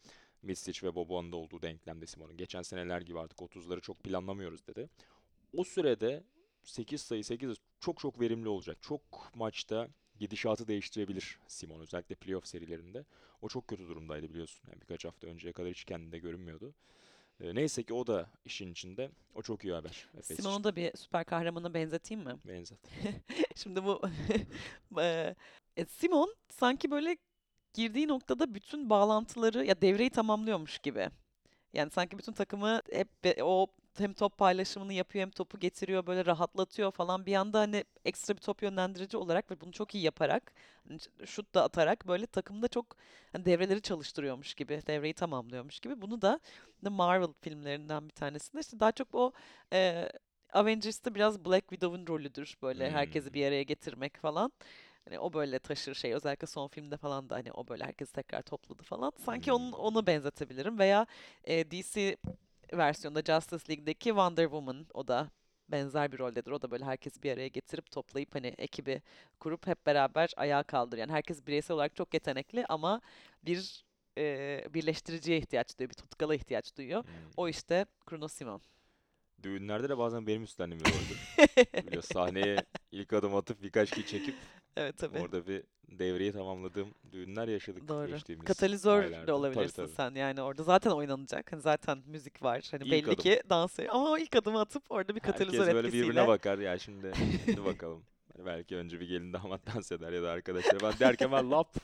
Mitsic 0.41 0.87
ve 0.87 0.95
Bobo'nun 0.95 1.31
da 1.31 1.35
olduğu 1.35 1.61
denklemde 1.61 2.05
Simon'un. 2.05 2.37
Geçen 2.37 2.61
seneler 2.61 3.01
gibi 3.01 3.19
artık 3.19 3.39
30'ları 3.39 3.81
çok 3.81 4.03
planlamıyoruz 4.03 4.67
dedi. 4.67 4.89
O 5.57 5.63
sürede 5.63 6.23
8 6.63 7.01
sayı 7.01 7.23
8 7.23 7.49
asist 7.49 7.63
çok 7.79 7.99
çok 7.99 8.19
verimli 8.19 8.49
olacak. 8.49 8.77
Çok 8.81 9.01
maçta 9.35 9.87
gidişatı 10.19 10.67
değiştirebilir 10.67 11.39
Simon 11.47 11.79
özellikle 11.79 12.15
playoff 12.15 12.47
serilerinde. 12.47 13.05
O 13.41 13.47
çok 13.47 13.67
kötü 13.67 13.87
durumdaydı 13.87 14.29
biliyorsun. 14.29 14.63
Yani 14.67 14.81
birkaç 14.81 15.05
hafta 15.05 15.27
önceye 15.27 15.53
kadar 15.53 15.71
hiç 15.71 15.83
kendinde 15.83 16.19
görünmüyordu. 16.19 16.73
Ee, 17.41 17.55
neyse 17.55 17.83
ki 17.83 17.93
o 17.93 18.07
da 18.07 18.29
işin 18.45 18.71
içinde. 18.71 19.11
O 19.35 19.41
çok 19.41 19.63
iyi 19.63 19.73
haber. 19.73 20.07
Efes 20.13 20.31
için. 20.31 20.43
Simon'u 20.43 20.63
da 20.63 20.75
bir 20.75 20.97
süper 20.97 21.25
kahramana 21.25 21.73
benzeteyim 21.73 22.23
mi? 22.23 22.35
Benzet. 22.45 22.79
Şimdi 23.55 23.83
bu 23.83 24.01
Eee, 24.97 25.35
e, 25.77 25.85
Simon 25.85 26.35
sanki 26.49 26.91
böyle 26.91 27.17
girdiği 27.73 28.07
noktada 28.07 28.53
bütün 28.55 28.89
bağlantıları 28.89 29.65
ya 29.65 29.81
devreyi 29.81 30.09
tamamlıyormuş 30.09 30.79
gibi. 30.79 31.09
Yani 31.73 31.91
sanki 31.91 32.17
bütün 32.17 32.33
takımı 32.33 32.81
hep 32.91 33.09
o 33.41 33.67
hem 33.99 34.13
top 34.13 34.37
paylaşımını 34.37 34.93
yapıyor 34.93 35.21
hem 35.21 35.31
topu 35.31 35.59
getiriyor 35.59 36.05
böyle 36.07 36.25
rahatlatıyor 36.25 36.91
falan. 36.91 37.25
Bir 37.25 37.35
anda 37.35 37.59
hani 37.59 37.83
ekstra 38.05 38.35
bir 38.35 38.41
top 38.41 38.63
yönlendirici 38.63 39.17
olarak 39.17 39.51
ve 39.51 39.61
bunu 39.61 39.71
çok 39.71 39.95
iyi 39.95 40.03
yaparak 40.03 40.53
hani 40.87 40.99
şut 41.25 41.55
da 41.55 41.63
atarak 41.63 42.07
böyle 42.07 42.25
takımda 42.27 42.67
çok 42.67 42.85
hani 43.31 43.45
devreleri 43.45 43.81
çalıştırıyormuş 43.81 44.53
gibi, 44.53 44.81
devreyi 44.87 45.13
tamamlıyormuş 45.13 45.79
gibi. 45.79 46.01
Bunu 46.01 46.21
da 46.21 46.39
The 46.83 46.89
Marvel 46.89 47.33
filmlerinden 47.41 48.05
bir 48.09 48.13
tanesinde 48.13 48.61
işte 48.61 48.79
daha 48.79 48.91
çok 48.91 49.15
o 49.15 49.31
e, 49.73 50.09
Avengers'ta 50.53 51.15
biraz 51.15 51.45
Black 51.45 51.69
Widow'un 51.69 52.07
rolüdür 52.07 52.57
böyle 52.61 52.91
herkesi 52.91 53.25
Hmm. 53.25 53.33
bir 53.33 53.45
araya 53.47 53.63
getirmek 53.63 54.17
falan. 54.17 54.51
Hani 55.05 55.19
o 55.19 55.33
böyle 55.33 55.59
taşır 55.59 55.93
şey 55.95 56.13
özellikle 56.13 56.47
son 56.47 56.67
filmde 56.67 56.97
falan 56.97 57.29
da 57.29 57.35
hani 57.35 57.51
o 57.51 57.67
böyle 57.67 57.83
herkesi 57.85 58.13
tekrar 58.13 58.41
topladı 58.41 58.83
falan. 58.83 59.13
Sanki 59.25 59.53
onun 59.53 59.71
Hmm. 59.71 59.73
ona 59.73 60.07
benzetebilirim 60.07 60.79
veya 60.79 61.05
e, 61.43 61.71
DC 61.71 62.17
versiyonda 62.77 63.21
Justice 63.21 63.63
League'deki 63.69 64.09
Wonder 64.09 64.43
Woman 64.43 64.85
o 64.93 65.07
da 65.07 65.29
benzer 65.69 66.11
bir 66.11 66.19
roldedir. 66.19 66.51
O 66.51 66.61
da 66.61 66.71
böyle 66.71 66.85
herkesi 66.85 67.23
bir 67.23 67.31
araya 67.31 67.47
getirip 67.47 67.91
toplayıp 67.91 68.35
hani 68.35 68.47
ekibi 68.47 69.01
kurup 69.39 69.67
hep 69.67 69.85
beraber 69.85 70.29
ayağa 70.37 70.63
kaldırır. 70.63 71.01
Yani 71.01 71.11
herkes 71.11 71.47
bireysel 71.47 71.75
olarak 71.75 71.95
çok 71.95 72.13
yetenekli 72.13 72.65
ama 72.69 73.01
bir 73.45 73.85
e, 74.17 74.65
birleştiriciye 74.73 75.37
ihtiyaç 75.37 75.79
duyuyor, 75.79 75.89
bir 75.89 75.95
tutkala 75.95 76.35
ihtiyaç 76.35 76.77
duyuyor. 76.77 77.03
Hmm. 77.03 77.11
O 77.37 77.47
işte 77.47 77.85
Bruno 78.11 78.27
Simon. 78.27 78.61
Düğünlerde 79.43 79.89
de 79.89 79.97
bazen 79.97 80.27
benim 80.27 80.43
üstlendiğim 80.43 80.85
bir 80.85 80.89
roldür. 80.89 82.01
Sahneye 82.13 82.65
ilk 82.91 83.13
adım 83.13 83.35
atıp 83.35 83.61
birkaç 83.63 83.89
kişi 83.91 84.07
çekip 84.07 84.35
Evet 84.77 84.97
tabii. 84.97 85.19
orada 85.19 85.47
bir 85.47 85.63
devreyi 85.91 86.31
tamamladığım 86.31 86.87
düğünler 87.11 87.47
yaşadık 87.47 87.87
Doğru. 87.87 88.07
geçtiğimiz 88.07 88.45
Katalizör 88.45 88.99
aylarda. 89.03 89.15
de 89.21 89.25
Tabii, 89.25 89.31
olabilirsin 89.31 89.75
tabii. 89.75 89.91
sen 89.91 90.15
yani 90.15 90.41
orada 90.41 90.63
zaten 90.63 90.91
oynanacak. 90.91 91.51
Hani 91.51 91.61
zaten 91.61 91.97
müzik 92.05 92.43
var. 92.43 92.67
Hani 92.71 92.83
İlk 92.83 92.91
belli 92.91 93.05
adım. 93.07 93.15
ki 93.15 93.41
dans 93.49 93.79
ediyor. 93.79 93.93
Ama 93.95 94.19
ilk 94.19 94.35
adımı 94.35 94.59
atıp 94.59 94.83
orada 94.89 95.15
bir 95.15 95.21
Herkes 95.21 95.31
katalizör 95.31 95.65
böyle 95.75 95.79
etkisiyle. 95.87 96.03
birbirine 96.09 96.27
bakar 96.27 96.57
ya 96.59 96.79
şimdi 96.79 97.11
hadi 97.47 97.65
bakalım. 97.65 98.03
Hani 98.37 98.45
belki 98.45 98.75
önce 98.75 98.99
bir 98.99 99.07
gelin 99.07 99.33
damat 99.33 99.61
dans 99.75 99.91
eder 99.91 100.11
ya 100.11 100.23
da 100.23 100.29
arkadaşlar. 100.31 100.81
Ben 100.81 100.93
derken 100.99 101.31
ben 101.31 101.51
lap 101.51 101.75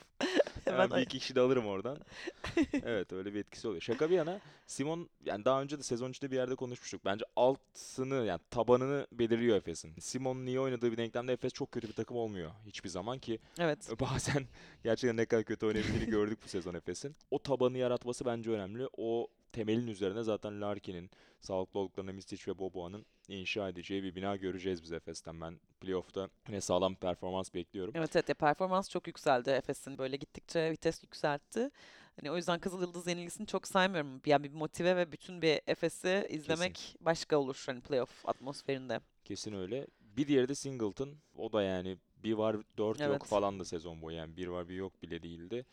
Hemen 0.72 0.84
hemen 0.84 0.96
bir 1.00 1.06
iki 1.06 1.18
kişi 1.18 1.34
de 1.34 1.40
alırım 1.40 1.66
oradan. 1.66 1.98
Evet 2.84 3.12
öyle 3.12 3.34
bir 3.34 3.40
etkisi 3.40 3.68
oluyor. 3.68 3.82
Şaka 3.82 4.10
bir 4.10 4.14
yana 4.14 4.40
Simon 4.66 5.08
yani 5.24 5.44
daha 5.44 5.62
önce 5.62 5.78
de 5.78 5.82
sezon 5.82 6.10
içinde 6.10 6.30
bir 6.30 6.36
yerde 6.36 6.54
konuşmuştuk. 6.54 7.04
Bence 7.04 7.24
altını 7.36 8.14
yani 8.26 8.40
tabanını 8.50 9.06
belirliyor 9.12 9.56
Efes'in. 9.56 9.94
Simon'un 10.00 10.46
iyi 10.46 10.60
oynadığı 10.60 10.92
bir 10.92 10.96
denklemde 10.96 11.32
Efes 11.32 11.52
çok 11.52 11.72
kötü 11.72 11.88
bir 11.88 11.92
takım 11.92 12.16
olmuyor 12.16 12.50
hiçbir 12.66 12.88
zaman 12.88 13.18
ki 13.18 13.38
Evet. 13.58 13.90
bazen 14.00 14.46
gerçekten 14.84 15.16
ne 15.16 15.26
kadar 15.26 15.44
kötü 15.44 15.66
oynayabildiğini 15.66 16.06
gördük 16.10 16.38
bu 16.44 16.48
sezon 16.48 16.74
Efes'in. 16.74 17.16
O 17.30 17.38
tabanı 17.42 17.78
yaratması 17.78 18.24
bence 18.24 18.50
önemli. 18.50 18.88
O 18.96 19.28
temelin 19.52 19.86
üzerine 19.86 20.22
zaten 20.22 20.60
Larkin'in, 20.60 21.10
sağlıklı 21.40 21.80
olduklarına 21.80 22.12
Mistic 22.12 22.52
ve 22.52 22.58
Boboa'nın 22.58 23.06
inşa 23.28 23.68
edeceği 23.68 24.02
bir 24.02 24.14
bina 24.14 24.36
göreceğiz 24.36 24.82
biz 24.82 24.92
Efes'ten. 24.92 25.40
Ben 25.40 25.60
playoff'ta 25.80 26.28
yine 26.48 26.60
sağlam 26.60 26.92
bir 26.92 26.98
performans 26.98 27.54
bekliyorum. 27.54 27.92
Evet 27.96 28.16
evet 28.16 28.28
ya 28.28 28.34
performans 28.34 28.90
çok 28.90 29.06
yükseldi 29.06 29.50
Efes'in. 29.50 29.98
Böyle 29.98 30.16
gittikçe 30.16 30.70
vites 30.70 31.02
yükseltti. 31.02 31.70
Hani 32.16 32.30
o 32.30 32.36
yüzden 32.36 32.60
Kızıl 32.60 32.80
Yıldız 32.80 33.06
yenilgisini 33.06 33.46
çok 33.46 33.68
saymıyorum. 33.68 34.20
Yani 34.26 34.44
bir 34.44 34.52
motive 34.52 34.96
ve 34.96 35.12
bütün 35.12 35.42
bir 35.42 35.60
Efes'i 35.66 36.26
izlemek 36.30 36.96
başka 37.00 37.36
olur 37.36 37.62
hani 37.66 37.80
playoff 37.80 38.28
atmosferinde. 38.28 39.00
Kesin 39.24 39.52
öyle. 39.52 39.86
Bir 40.00 40.28
diğeri 40.28 40.48
de 40.48 40.54
Singleton. 40.54 41.14
O 41.36 41.52
da 41.52 41.62
yani 41.62 41.98
bir 42.16 42.32
var 42.32 42.56
dört 42.78 43.00
yok 43.00 43.10
Evet. 43.10 43.24
falan 43.24 43.60
da 43.60 43.64
sezon 43.64 44.02
boyu. 44.02 44.16
Yani 44.16 44.36
bir 44.36 44.46
var 44.46 44.68
bir 44.68 44.74
yok 44.74 45.02
bile 45.02 45.22
değildi. 45.22 45.66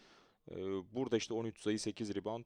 Ee, 0.51 0.55
burada 0.95 1.17
işte 1.17 1.33
13 1.33 1.61
sayı 1.61 1.79
8 1.79 2.15
rebound 2.15 2.45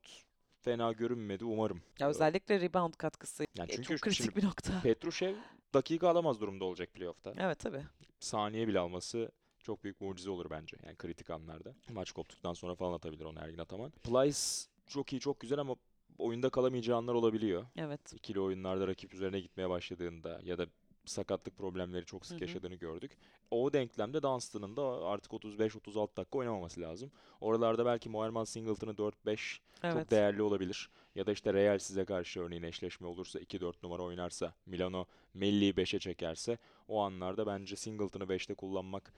fena 0.61 0.91
görünmedi 0.91 1.45
umarım. 1.45 1.81
Ya 1.99 2.09
özellikle 2.09 2.61
rebound 2.61 2.93
katkısı 2.93 3.45
Yani 3.57 3.71
e, 3.71 3.75
çünkü 3.75 3.97
çok 3.97 4.01
kritik 4.01 4.35
bir 4.35 4.43
nokta. 4.45 4.81
Petrushev 4.81 5.35
dakika 5.73 6.09
alamaz 6.09 6.41
durumda 6.41 6.65
olacak 6.65 6.93
playoff'ta. 6.93 7.33
Evet 7.37 7.59
tabii. 7.59 7.83
Saniye 8.19 8.67
bile 8.67 8.79
alması 8.79 9.31
çok 9.59 9.83
büyük 9.83 10.01
mucize 10.01 10.29
olur 10.29 10.49
bence. 10.49 10.77
Yani 10.85 10.95
kritik 10.95 11.29
anlarda. 11.29 11.75
Maç 11.89 12.11
koptuktan 12.11 12.53
sonra 12.53 12.75
falan 12.75 12.93
atabilir 12.93 13.25
onu 13.25 13.39
Ergin 13.39 13.57
Ataman. 13.57 13.91
Plyce 13.91 14.39
çok 14.87 15.13
iyi 15.13 15.19
çok 15.19 15.39
güzel 15.39 15.59
ama 15.59 15.75
oyunda 16.17 16.49
kalamayacağı 16.49 16.97
anlar 16.97 17.13
olabiliyor. 17.13 17.65
Evet. 17.75 18.13
İkili 18.13 18.39
oyunlarda 18.39 18.87
rakip 18.87 19.13
üzerine 19.13 19.39
gitmeye 19.39 19.69
başladığında 19.69 20.39
ya 20.43 20.57
da 20.57 20.65
sakatlık 21.05 21.57
problemleri 21.57 22.05
çok 22.05 22.25
sık 22.25 22.35
Hı 22.35 22.39
hı. 22.39 22.47
yaşadığını 22.47 22.75
gördük. 22.75 23.17
O 23.51 23.73
denklemde 23.73 24.23
Dunstan'ın 24.23 24.75
da 24.77 24.83
artık 25.05 25.31
35-36 25.31 26.17
dakika 26.17 26.37
oynamaması 26.37 26.81
lazım. 26.81 27.11
Oralarda 27.41 27.85
belki 27.85 28.09
Moerman 28.09 28.43
Singleton'ı 28.43 28.91
4-5 28.91 29.59
Evet. 29.83 29.93
çok 29.93 30.11
değerli 30.11 30.41
olabilir. 30.41 30.89
Ya 31.15 31.25
da 31.25 31.31
işte 31.31 31.53
Real 31.53 31.79
size 31.79 32.05
karşı 32.05 32.39
örneğin 32.39 32.63
eşleşme 32.63 33.07
olursa 33.07 33.39
2-4 33.39 33.73
numara 33.83 34.03
oynarsa 34.03 34.53
Milano 34.65 35.05
Melli'yi 35.33 35.73
5'e 35.73 35.99
çekerse 35.99 36.57
o 36.87 36.99
anlarda 37.01 37.47
bence 37.47 37.75
Singleton'ı 37.75 38.23
5'te 38.23 38.53
kullanmak 38.53 39.13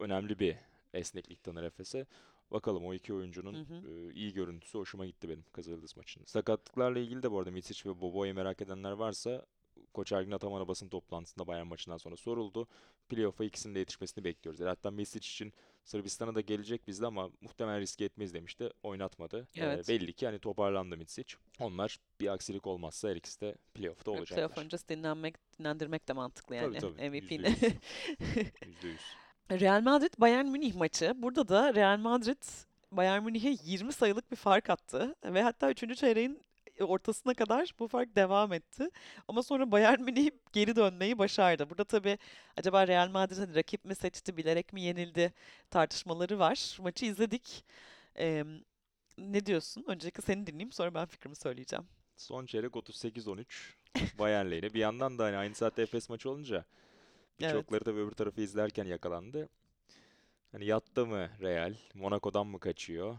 önemli 0.00 0.38
bir 0.38 0.56
esneklik 0.94 1.42
tanır 1.42 1.62
Efes'e. 1.62 2.06
Bakalım 2.50 2.84
o 2.86 2.94
iki 2.94 3.14
oyuncunun 3.14 3.54
Hı 3.54 3.74
hı. 3.74 3.88
e, 3.90 4.12
iyi 4.14 4.32
görüntüsü 4.32 4.78
hoşuma 4.78 5.06
gitti 5.06 5.28
benim 5.28 5.44
Kızıldız 5.52 5.96
maçında. 5.96 6.26
Sakatlıklarla 6.26 6.98
ilgili 6.98 7.22
de 7.22 7.30
bu 7.30 7.38
arada 7.38 7.50
Mitsic 7.50 7.90
ve 7.90 8.00
Bobo'yu 8.00 8.34
merak 8.34 8.62
edenler 8.62 8.92
varsa 8.92 9.46
Koç 9.94 10.12
Ergin 10.12 10.30
Ataman'a 10.30 10.68
basın 10.68 10.88
toplantısında 10.88 11.46
Bayern 11.46 11.66
maçından 11.66 11.96
sonra 11.96 12.16
soruldu. 12.16 12.68
Playoff'a 13.08 13.44
ikisinin 13.44 13.74
de 13.74 13.78
yetişmesini 13.78 14.24
bekliyoruz. 14.24 14.60
Yani 14.60 14.68
hatta 14.68 14.90
Misic 14.90 15.18
için 15.18 15.52
Sırbistan'a 15.84 16.34
da 16.34 16.40
gelecek 16.40 16.86
bizde 16.88 17.06
ama 17.06 17.30
muhtemelen 17.40 17.80
riske 17.80 18.04
etmeyiz 18.04 18.34
demişti. 18.34 18.70
Oynatmadı. 18.82 19.48
Ee, 19.54 19.64
Evet. 19.64 19.88
belli 19.88 20.12
ki 20.12 20.26
hani 20.26 20.38
toparlandı 20.38 20.96
Misic. 20.96 21.34
Onlar 21.60 21.98
bir 22.20 22.28
aksilik 22.28 22.66
olmazsa 22.66 23.08
her 23.08 23.16
ikisi 23.16 23.40
de 23.40 23.54
playoff'ta 23.74 24.10
olacaklar. 24.10 24.36
Playoff 24.36 24.58
öncesi 24.58 24.88
dinlenmek, 24.88 25.34
dinlendirmek 25.58 26.08
de 26.08 26.12
mantıklı 26.12 26.56
Tabii, 26.56 26.64
yani 26.74 26.78
tabii. 26.78 27.10
MVP'ni. 27.10 27.46
%100. 27.46 27.72
%100. 29.50 29.60
Real 29.60 29.80
Madrid 29.82 30.12
Bayern 30.18 30.46
Münih 30.46 30.74
maçı. 30.74 31.12
Burada 31.16 31.48
da 31.48 31.74
Real 31.74 31.98
Madrid 31.98 32.42
Bayern 32.92 33.22
Münih'e 33.24 33.56
20 33.64 33.92
sayılık 33.92 34.30
bir 34.30 34.36
fark 34.36 34.70
attı 34.70 35.14
ve 35.24 35.42
hatta 35.42 35.70
3. 35.70 35.96
çeyreğin 35.96 36.40
ortasına 36.80 37.34
kadar 37.34 37.74
bu 37.78 37.88
fark 37.88 38.16
devam 38.16 38.52
etti. 38.52 38.88
Ama 39.28 39.42
sonra 39.42 39.72
Bayern 39.72 40.00
Münih 40.02 40.30
geri 40.52 40.76
dönmeyi 40.76 41.18
başardı. 41.18 41.70
Burada 41.70 41.84
tabii 41.84 42.18
acaba 42.56 42.86
Real 42.88 43.08
Madrid 43.08 43.38
hani 43.38 43.54
rakip 43.54 43.84
mi 43.84 43.94
seçti, 43.94 44.36
bilerek 44.36 44.72
mi 44.72 44.80
yenildi 44.82 45.32
tartışmaları 45.70 46.38
var. 46.38 46.78
Maçı 46.80 47.06
izledik. 47.06 47.64
Ee, 48.18 48.44
ne 49.18 49.46
diyorsun? 49.46 49.84
Öncelikle 49.88 50.22
seni 50.22 50.46
dinleyeyim 50.46 50.72
sonra 50.72 50.94
ben 50.94 51.06
fikrimi 51.06 51.36
söyleyeceğim. 51.36 51.84
Son 52.16 52.46
çeyrek 52.46 52.72
38-13 52.72 53.44
Bayern 54.18 54.50
lehine. 54.50 54.74
Bir 54.74 54.80
yandan 54.80 55.18
da 55.18 55.24
hani 55.24 55.36
aynı 55.36 55.54
saatte 55.54 55.82
Efes 55.82 56.08
maçı 56.08 56.30
olunca 56.30 56.64
birçokları 57.40 57.84
tabii 57.84 58.00
öbür 58.00 58.12
tarafı 58.12 58.40
izlerken 58.40 58.84
yakalandı. 58.84 59.48
Hani 60.52 60.64
yattı 60.66 61.06
mı 61.06 61.30
Real? 61.40 61.74
Monaco'dan 61.94 62.46
mı 62.46 62.60
kaçıyor? 62.60 63.16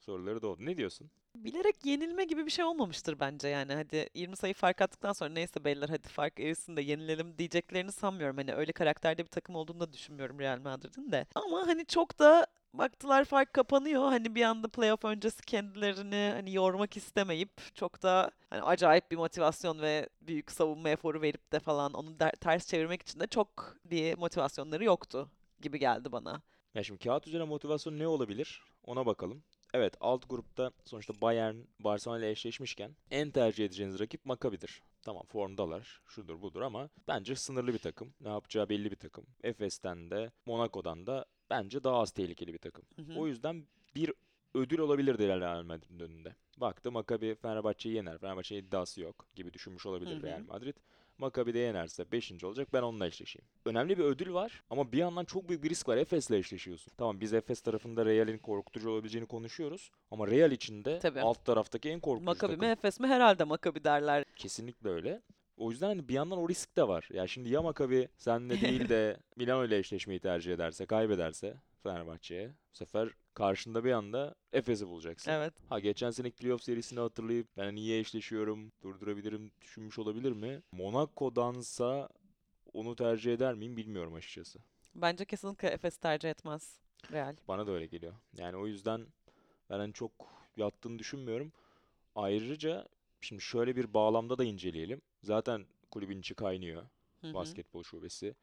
Soruları 0.00 0.42
da 0.42 0.46
oldu. 0.48 0.60
Ne 0.64 0.76
diyorsun? 0.76 1.10
Bilerek 1.44 1.86
yenilme 1.86 2.24
gibi 2.24 2.46
bir 2.46 2.50
şey 2.50 2.64
olmamıştır 2.64 3.20
bence 3.20 3.48
yani. 3.48 3.74
Hadi 3.74 4.08
20 4.14 4.36
sayı 4.36 4.54
fark 4.54 4.80
attıktan 4.82 5.12
sonra 5.12 5.30
neyse 5.30 5.64
beyler 5.64 5.88
hadi 5.88 6.08
fark 6.08 6.40
erisin 6.40 6.76
de 6.76 6.82
yenilelim 6.82 7.38
diyeceklerini 7.38 7.92
sanmıyorum. 7.92 8.36
Hani 8.36 8.54
öyle 8.54 8.72
karakterde 8.72 9.22
bir 9.24 9.28
takım 9.30 9.56
olduğunu 9.56 9.80
da 9.80 9.92
düşünmüyorum 9.92 10.38
Real 10.40 10.58
Madrid'in 10.60 11.12
de. 11.12 11.26
Ama 11.34 11.66
hani 11.66 11.86
çok 11.86 12.18
da 12.18 12.46
baktılar 12.74 13.24
fark 13.24 13.52
kapanıyor. 13.52 14.02
Hani 14.02 14.34
bir 14.34 14.42
anda 14.42 14.68
playoff 14.68 15.04
öncesi 15.04 15.42
kendilerini 15.42 16.32
hani 16.34 16.54
yormak 16.54 16.96
istemeyip 16.96 17.50
çok 17.74 18.02
da 18.02 18.30
hani 18.50 18.62
acayip 18.62 19.10
bir 19.10 19.16
motivasyon 19.16 19.80
ve 19.80 20.08
büyük 20.20 20.50
savunma 20.50 20.88
eforu 20.88 21.22
verip 21.22 21.52
de 21.52 21.58
falan 21.60 21.92
onu 21.92 22.20
der- 22.20 22.36
ters 22.40 22.66
çevirmek 22.66 23.02
için 23.02 23.20
de 23.20 23.26
çok 23.26 23.76
diye 23.90 24.14
motivasyonları 24.14 24.84
yoktu 24.84 25.30
gibi 25.60 25.78
geldi 25.78 26.12
bana. 26.12 26.42
Ya 26.74 26.82
şimdi 26.82 27.04
kağıt 27.04 27.26
üzerine 27.26 27.46
motivasyon 27.46 27.98
ne 27.98 28.06
olabilir? 28.06 28.62
Ona 28.84 29.06
bakalım. 29.06 29.42
Evet 29.76 29.94
alt 30.00 30.30
grupta 30.30 30.70
sonuçta 30.84 31.14
Bayern 31.20 31.56
Barcelona 31.80 32.18
ile 32.18 32.30
eşleşmişken 32.30 32.96
en 33.10 33.30
tercih 33.30 33.64
edeceğiniz 33.64 34.00
rakip 34.00 34.24
Maccabi'dir. 34.24 34.82
Tamam 35.02 35.22
formdalar, 35.26 36.02
şudur 36.08 36.42
budur 36.42 36.60
ama 36.60 36.88
bence 37.08 37.36
sınırlı 37.36 37.72
bir 37.72 37.78
takım. 37.78 38.14
Ne 38.20 38.28
yapacağı 38.28 38.68
belli 38.68 38.90
bir 38.90 38.96
takım. 38.96 39.26
Efes'ten 39.42 40.10
de 40.10 40.30
Monaco'dan 40.46 41.06
da 41.06 41.24
bence 41.50 41.84
daha 41.84 41.96
az 41.96 42.10
tehlikeli 42.10 42.52
bir 42.52 42.58
takım. 42.58 42.84
Hı 42.96 43.02
hı. 43.02 43.18
O 43.18 43.26
yüzden 43.26 43.66
bir 43.94 44.12
ödül 44.54 44.78
olabilir 44.78 45.18
Real 45.18 45.62
Madrid'in 45.62 46.00
önünde. 46.00 46.36
Baktı 46.56 46.92
Maccabi 46.92 47.34
Fenerbahçe'yi 47.34 47.94
yener. 47.94 48.18
Fenerbahçe'nin 48.18 48.60
iddiası 48.60 49.00
yok 49.00 49.26
gibi 49.34 49.52
düşünmüş 49.52 49.86
olabilir 49.86 50.16
Hı 50.16 50.20
hı. 50.20 50.22
Real 50.22 50.42
Madrid. 50.42 50.76
Maccabi 51.18 51.54
de 51.54 51.58
yenerse 51.58 52.12
5. 52.12 52.44
olacak 52.44 52.68
ben 52.72 52.82
onunla 52.82 53.06
eşleşeyim. 53.06 53.44
Önemli 53.64 53.98
bir 53.98 54.04
ödül 54.04 54.32
var 54.32 54.62
ama 54.70 54.92
bir 54.92 54.98
yandan 54.98 55.24
çok 55.24 55.48
büyük 55.48 55.62
bir 55.62 55.70
risk 55.70 55.88
var. 55.88 55.96
Efes'le 55.96 56.30
eşleşiyorsun. 56.30 56.92
Tamam 56.98 57.20
biz 57.20 57.32
Efes 57.34 57.60
tarafında 57.60 58.04
Real'in 58.06 58.38
korkutucu 58.38 58.90
olabileceğini 58.90 59.28
konuşuyoruz 59.28 59.90
ama 60.10 60.26
Real 60.26 60.52
için 60.52 60.84
de 60.84 60.98
Tabii. 60.98 61.20
alt 61.20 61.44
taraftaki 61.44 61.90
en 61.90 62.00
korkutucu 62.00 62.24
Maccabi 62.24 62.52
takım. 62.52 62.66
mi 62.66 62.72
Efes 62.72 63.00
mi? 63.00 63.06
Herhalde 63.06 63.44
Maccabi 63.44 63.84
derler. 63.84 64.24
Kesinlikle 64.36 64.88
öyle. 64.90 65.22
O 65.56 65.70
yüzden 65.70 65.86
hani 65.86 66.08
bir 66.08 66.14
yandan 66.14 66.38
o 66.38 66.48
risk 66.48 66.76
de 66.76 66.88
var. 66.88 67.08
Ya 67.12 67.26
şimdi 67.26 67.48
ya 67.48 67.62
Maccabi 67.62 68.08
seninle 68.16 68.60
değil 68.60 68.88
de 68.88 69.16
Milano 69.36 69.64
ile 69.64 69.78
eşleşmeyi 69.78 70.20
tercih 70.20 70.52
ederse, 70.54 70.86
kaybederse 70.86 71.54
Fenerbahçe'ye 71.82 72.48
bu 72.48 72.76
sefer 72.76 73.08
karşında 73.36 73.84
bir 73.84 73.92
anda 73.92 74.34
Efes'i 74.52 74.88
bulacaksın. 74.88 75.30
Evet. 75.30 75.54
Ha 75.68 75.78
geçen 75.78 76.10
seneki 76.10 76.36
playoff 76.36 76.62
serisini 76.62 77.00
hatırlayıp 77.00 77.48
ben 77.56 77.74
niye 77.74 77.98
eşleşiyorum, 77.98 78.72
durdurabilirim 78.82 79.50
düşünmüş 79.60 79.98
olabilir 79.98 80.32
mi? 80.32 80.62
Monaco'dansa 80.72 82.08
onu 82.72 82.96
tercih 82.96 83.32
eder 83.32 83.54
miyim 83.54 83.76
bilmiyorum 83.76 84.14
açıkçası. 84.14 84.58
Bence 84.94 85.24
kesinlikle 85.24 85.68
Efes 85.68 85.96
tercih 85.96 86.30
etmez 86.30 86.80
Real. 87.12 87.36
Bana 87.48 87.66
da 87.66 87.70
öyle 87.70 87.86
geliyor. 87.86 88.14
Yani 88.36 88.56
o 88.56 88.66
yüzden 88.66 89.06
ben 89.70 89.78
hani 89.78 89.92
çok 89.92 90.12
yattığını 90.56 90.98
düşünmüyorum. 90.98 91.52
Ayrıca 92.14 92.88
şimdi 93.20 93.42
şöyle 93.42 93.76
bir 93.76 93.94
bağlamda 93.94 94.38
da 94.38 94.44
inceleyelim. 94.44 95.02
Zaten 95.22 95.66
kulübün 95.90 96.20
içi 96.20 96.34
kaynıyor. 96.34 96.82
Hı 97.20 97.28
hı. 97.28 97.34
Basketbol 97.34 97.82
şubesi. 97.82 98.34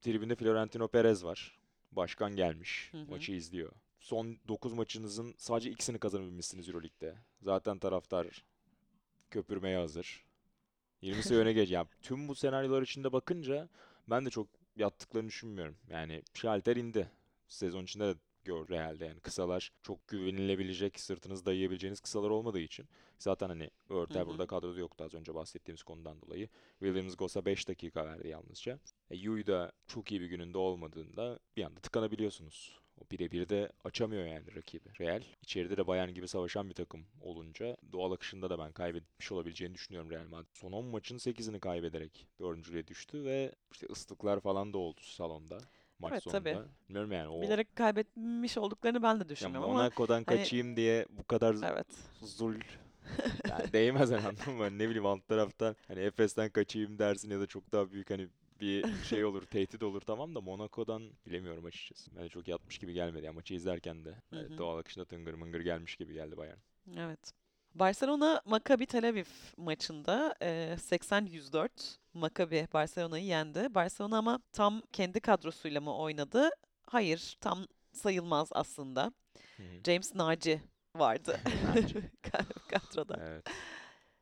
Tribünde 0.00 0.34
Florentino 0.34 0.88
Perez 0.88 1.24
var. 1.24 1.55
Başkan 1.92 2.36
gelmiş. 2.36 2.88
Hı 2.92 2.98
hı. 2.98 3.10
Maçı 3.10 3.32
izliyor. 3.32 3.72
Son 4.00 4.38
9 4.48 4.72
maçınızın 4.72 5.34
sadece 5.38 5.70
ikisini 5.70 5.98
kazanabilmişsiniz 5.98 6.68
Euroleague'de. 6.68 7.14
Zaten 7.42 7.78
taraftar 7.78 8.44
köpürmeye 9.30 9.78
hazır. 9.78 10.26
20 11.02 11.22
sayı 11.22 11.40
öne 11.40 11.52
geç. 11.52 11.70
Yani 11.76 11.88
tüm 12.02 12.28
bu 12.28 12.34
senaryolar 12.34 12.82
içinde 12.82 13.12
bakınca 13.12 13.68
ben 14.08 14.26
de 14.26 14.30
çok 14.30 14.48
yattıklarını 14.76 15.28
düşünmüyorum. 15.28 15.76
Yani 15.90 16.22
şalter 16.34 16.76
indi. 16.76 17.10
Sezon 17.48 17.84
içinde 17.84 18.14
de 18.14 18.18
gör 18.46 18.68
Real'de 18.68 19.04
yani 19.06 19.20
kısalar 19.20 19.72
çok 19.82 20.08
güvenilebilecek, 20.08 21.00
sırtınızı 21.00 21.46
dayayabileceğiniz 21.46 22.00
kısalar 22.00 22.30
olmadığı 22.30 22.60
için. 22.60 22.88
Zaten 23.18 23.48
hani 23.48 23.70
Örtel 23.88 24.20
Hı 24.20 24.24
hı. 24.24 24.28
burada 24.28 24.46
kadroda 24.46 24.80
yoktu 24.80 25.04
az 25.04 25.14
önce 25.14 25.34
bahsettiğimiz 25.34 25.82
konudan 25.82 26.20
dolayı. 26.22 26.48
Williams 26.78 27.16
Goss'a 27.16 27.44
5 27.44 27.68
dakika 27.68 28.06
verdi 28.06 28.28
yalnızca. 28.28 28.78
E, 29.10 29.16
Yui 29.16 29.46
da 29.46 29.72
çok 29.86 30.12
iyi 30.12 30.20
bir 30.20 30.26
gününde 30.26 30.58
olmadığında 30.58 31.38
bir 31.56 31.64
anda 31.64 31.80
tıkanabiliyorsunuz. 31.80 32.78
O 33.00 33.04
birebir 33.10 33.48
de 33.48 33.72
açamıyor 33.84 34.26
yani 34.26 34.56
rakibi. 34.56 34.88
Real 35.00 35.22
içeride 35.42 35.76
de 35.76 35.86
Bayern 35.86 36.14
gibi 36.14 36.28
savaşan 36.28 36.68
bir 36.68 36.74
takım 36.74 37.06
olunca 37.20 37.76
doğal 37.92 38.12
akışında 38.12 38.50
da 38.50 38.58
ben 38.58 38.72
kaybetmiş 38.72 39.32
olabileceğini 39.32 39.74
düşünüyorum 39.74 40.10
Real 40.10 40.28
Madrid. 40.28 40.54
Son 40.54 40.72
10 40.72 40.84
maçın 40.84 41.18
8'ini 41.18 41.60
kaybederek 41.60 42.26
dördüncülüğe 42.40 42.86
düştü 42.86 43.24
ve 43.24 43.52
işte 43.72 43.86
ıslıklar 43.90 44.40
falan 44.40 44.72
da 44.72 44.78
oldu 44.78 45.00
salonda 45.02 45.58
maç 45.98 46.12
Evet, 46.12 46.22
sonunda. 46.22 46.38
tabii. 46.38 46.58
Bilmiyorum 46.88 47.12
yani 47.12 47.28
o 47.28 47.42
Bilerek 47.42 47.76
kaybetmiş 47.76 48.58
olduklarını 48.58 49.02
ben 49.02 49.20
de 49.20 49.28
düşünüyorum 49.28 49.70
ama 49.70 49.72
Monaco'dan 49.72 50.14
hani- 50.14 50.24
kaçayım 50.24 50.76
diye 50.76 51.06
bu 51.10 51.24
kadar 51.24 51.56
evet. 51.72 51.86
zul 52.22 52.54
yani 53.50 53.72
değmez 53.72 54.10
hani 54.10 54.26
anladın 54.26 54.52
mı? 54.54 54.78
Ne 54.78 54.86
bileyim 54.88 55.06
alt 55.06 55.28
taraftan 55.28 55.76
hani 55.88 56.00
Efes'ten 56.00 56.50
kaçayım 56.50 56.98
dersin 56.98 57.30
ya 57.30 57.40
da 57.40 57.46
çok 57.46 57.72
daha 57.72 57.90
büyük 57.90 58.10
hani 58.10 58.28
bir 58.60 58.84
şey 59.04 59.24
olur, 59.24 59.42
tehdit 59.50 59.82
olur 59.82 60.00
tamam 60.00 60.34
da 60.34 60.40
Monaco'dan 60.40 61.02
bilemiyorum 61.26 61.64
açıkçası. 61.64 62.10
Yani 62.16 62.28
çok 62.30 62.48
yatmış 62.48 62.78
gibi 62.78 62.92
gelmedi. 62.92 63.26
Yani 63.26 63.34
maçı 63.34 63.54
izlerken 63.54 64.04
de 64.04 64.14
Hı 64.30 64.40
hı. 64.40 64.58
doğal 64.58 64.78
akışında 64.78 65.04
tıngır 65.04 65.34
mıngır 65.34 65.60
gelmiş 65.60 65.96
gibi 65.96 66.14
geldi 66.14 66.36
Bayern. 66.36 66.58
Evet. 66.96 67.32
Barcelona 67.74 68.42
Maccabi 68.44 68.86
Tel 68.86 69.08
Aviv 69.08 69.24
maçında 69.56 70.34
e, 70.42 70.76
80-104 70.78 71.68
Maccabi 72.16 72.66
Barcelona'yı 72.74 73.24
yendi. 73.24 73.74
Barcelona 73.74 74.18
ama 74.18 74.40
tam 74.52 74.82
kendi 74.92 75.20
kadrosuyla 75.20 75.80
mı 75.80 75.96
oynadı? 75.96 76.50
Hayır, 76.86 77.36
tam 77.40 77.66
sayılmaz 77.92 78.48
aslında. 78.52 79.12
Hı 79.56 79.62
hı. 79.62 79.82
James 79.86 80.14
Naci 80.14 80.60
vardı 80.96 81.40
kadroda. 82.70 83.16
Evet. 83.20 83.46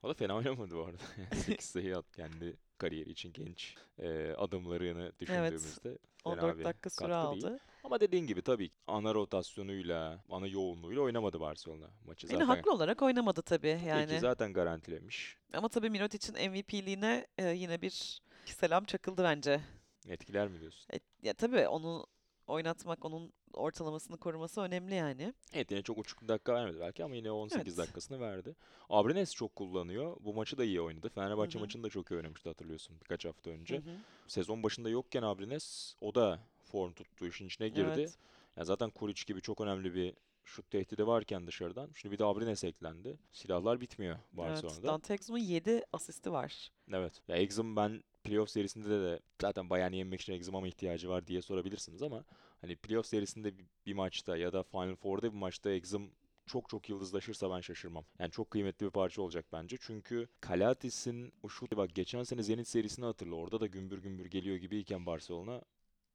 O 0.03 0.09
da 0.09 0.15
fena 0.15 0.37
oynamadı 0.37 0.75
bu 0.77 0.85
arada. 0.85 1.03
8 1.35 1.65
sayı 1.71 1.99
at 1.99 2.13
kendi 2.13 2.57
kariyeri 2.85 3.11
için 3.11 3.33
genç 3.33 3.75
e, 3.99 4.33
adımlarını 4.33 5.13
düşündüğümüzde 5.21 5.99
fena 6.25 6.35
14 6.35 6.59
bir 6.59 6.65
dakika 6.65 6.91
süre 6.91 7.09
değil. 7.09 7.15
aldı. 7.21 7.59
Ama 7.85 8.01
dediğin 8.01 8.27
gibi 8.27 8.43
tabii 8.43 8.71
ana 8.87 9.15
rotasyonuyla, 9.15 10.25
ana 10.31 10.47
yoğunluğuyla 10.47 11.03
oynamadı 11.03 11.41
Barcelona 11.41 11.91
maçı. 12.07 12.27
Yine 12.27 12.39
Zaten 12.39 12.47
haklı 12.47 12.73
olarak 12.73 13.03
oynamadı 13.03 13.43
tabii 13.43 13.79
Tabii 13.81 13.89
yani. 13.89 14.09
ki 14.13 14.19
zaten 14.21 14.53
garantilemiş. 14.53 15.37
Ama 15.53 15.69
tabii 15.69 15.91
Mirotic'in 15.91 16.51
MVP'liğine 16.51 17.27
e, 17.39 17.49
yine 17.49 17.83
bir 17.83 18.21
selam 18.45 18.85
çakıldı 18.85 19.23
bence. 19.25 19.61
Etkiler 20.09 20.49
mi 20.49 20.61
diyorsun? 20.61 20.87
E, 20.95 21.01
ya 21.23 21.35
tabii 21.35 21.69
onu 21.69 22.07
oynatmak, 22.47 23.05
onun 23.05 23.33
ortalamasını 23.55 24.17
koruması 24.17 24.61
önemli 24.61 24.95
yani. 24.95 25.35
Evet 25.53 25.71
yine 25.71 25.83
çok 25.83 25.99
uçuk 25.99 26.29
dakika 26.29 26.55
vermedi 26.55 26.81
belki 26.81 27.05
ama 27.05 27.15
yine 27.15 27.31
18 27.31 27.67
Evet. 27.67 27.79
dakikasını 27.79 28.21
verdi. 28.21 28.57
Abrines 28.91 29.35
çok 29.35 29.57
kullanıyor. 29.57 30.17
Bu 30.21 30.35
maçı 30.35 30.59
da 30.59 30.65
iyi 30.65 30.81
oynadı. 30.81 31.09
Fenerbahçe 31.09 31.55
Hı 31.55 31.59
hı. 31.59 31.65
maçını 31.65 31.83
da 31.83 31.91
çok 31.91 32.11
iyi 32.11 32.17
oynamıştı 32.17 32.49
hatırlıyorsun 32.49 32.97
birkaç 33.01 33.25
hafta 33.25 33.51
önce. 33.51 33.77
Hı 33.77 33.81
hı. 33.81 33.95
Sezon 34.27 34.63
başında 34.63 34.89
yokken 34.91 35.23
Abrines 35.23 35.95
o 36.01 36.15
da 36.15 36.39
form 36.65 36.93
tuttu 36.93 37.27
işin 37.27 37.47
içine 37.47 37.69
girdi. 37.69 37.91
Evet. 38.01 38.19
Ya 38.57 38.65
zaten 38.65 38.91
Kuric 38.91 39.23
gibi 39.27 39.41
çok 39.41 39.61
önemli 39.61 39.95
bir 39.95 40.15
şut 40.45 40.71
tehdidi 40.71 41.07
varken 41.07 41.47
dışarıdan. 41.47 41.91
Şimdi 41.95 42.13
bir 42.13 42.19
de 42.19 42.25
Abrines 42.25 42.65
eklendi. 42.65 43.19
Silahlar 43.33 43.81
bitmiyor 43.81 44.15
Evet, 44.15 44.33
Barcelona'da. 44.33 44.87
Dante 44.89 45.15
Exum'un 45.15 45.39
7 45.39 45.83
asisti 45.93 46.33
var. 46.33 46.71
Evet. 46.93 47.13
Ya 47.29 47.37
Exum 47.37 47.77
ben 47.77 48.03
playoff 48.25 48.51
serisinde 48.51 48.91
de 48.91 49.21
zaten 49.43 49.71
Bayern'i 49.71 49.97
yenmek 49.97 50.21
için 50.21 50.33
Exum'a 50.33 50.61
mı 50.61 50.69
ihtiyacı 50.69 51.09
var 51.09 51.27
diye 51.27 51.43
sorabilirsiniz 51.43 52.03
ama 52.03 52.25
hani 52.61 52.77
playoff 52.77 53.07
serisinde 53.07 53.59
bir, 53.59 53.65
bir 53.87 53.95
maçta 53.95 54.37
ya 54.37 54.53
da 54.53 54.63
Final 54.63 54.95
Four'da 54.95 55.33
bir 55.33 55.39
maçta 55.39 55.71
Exum 55.71 56.11
çok 56.47 56.69
çok 56.69 56.89
yıldızlaşırsa 56.89 57.51
ben 57.51 57.61
şaşırmam. 57.61 58.05
Yani 58.19 58.31
çok 58.31 58.51
kıymetli 58.51 58.87
bir 58.87 58.91
parça 58.91 59.23
olacak 59.23 59.47
bence. 59.53 59.77
Çünkü 59.81 60.29
Kalatis'in 60.41 61.33
o 61.43 61.49
şut 61.49 61.77
bak 61.77 61.95
geçen 61.95 62.23
sene 62.23 62.43
Zenit 62.43 62.69
serisini 62.69 63.05
hatırla. 63.05 63.35
Orada 63.35 63.61
da 63.61 63.67
gümbür 63.67 63.99
gümbür 63.99 64.27
geliyor 64.27 64.57
gibiyken 64.57 65.07
Barcelona 65.07 65.63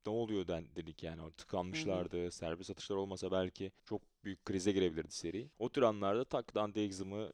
ne 0.06 0.12
oluyor 0.14 0.48
den 0.48 0.76
dedik 0.76 1.04
yani. 1.04 1.32
Tıkanmışlardı. 1.32 2.32
Serbest 2.32 2.72
atışlar 2.72 2.96
olmasa 2.96 3.32
belki 3.32 3.72
çok 3.86 4.02
büyük 4.24 4.46
krize 4.46 4.72
girebilirdi 4.72 5.12
seri. 5.12 5.50
O 5.60 5.70
tür 5.70 5.82
anlarda 5.82 6.26
tak 6.26 6.56
Dante 6.56 6.82
Exum'u 6.82 7.32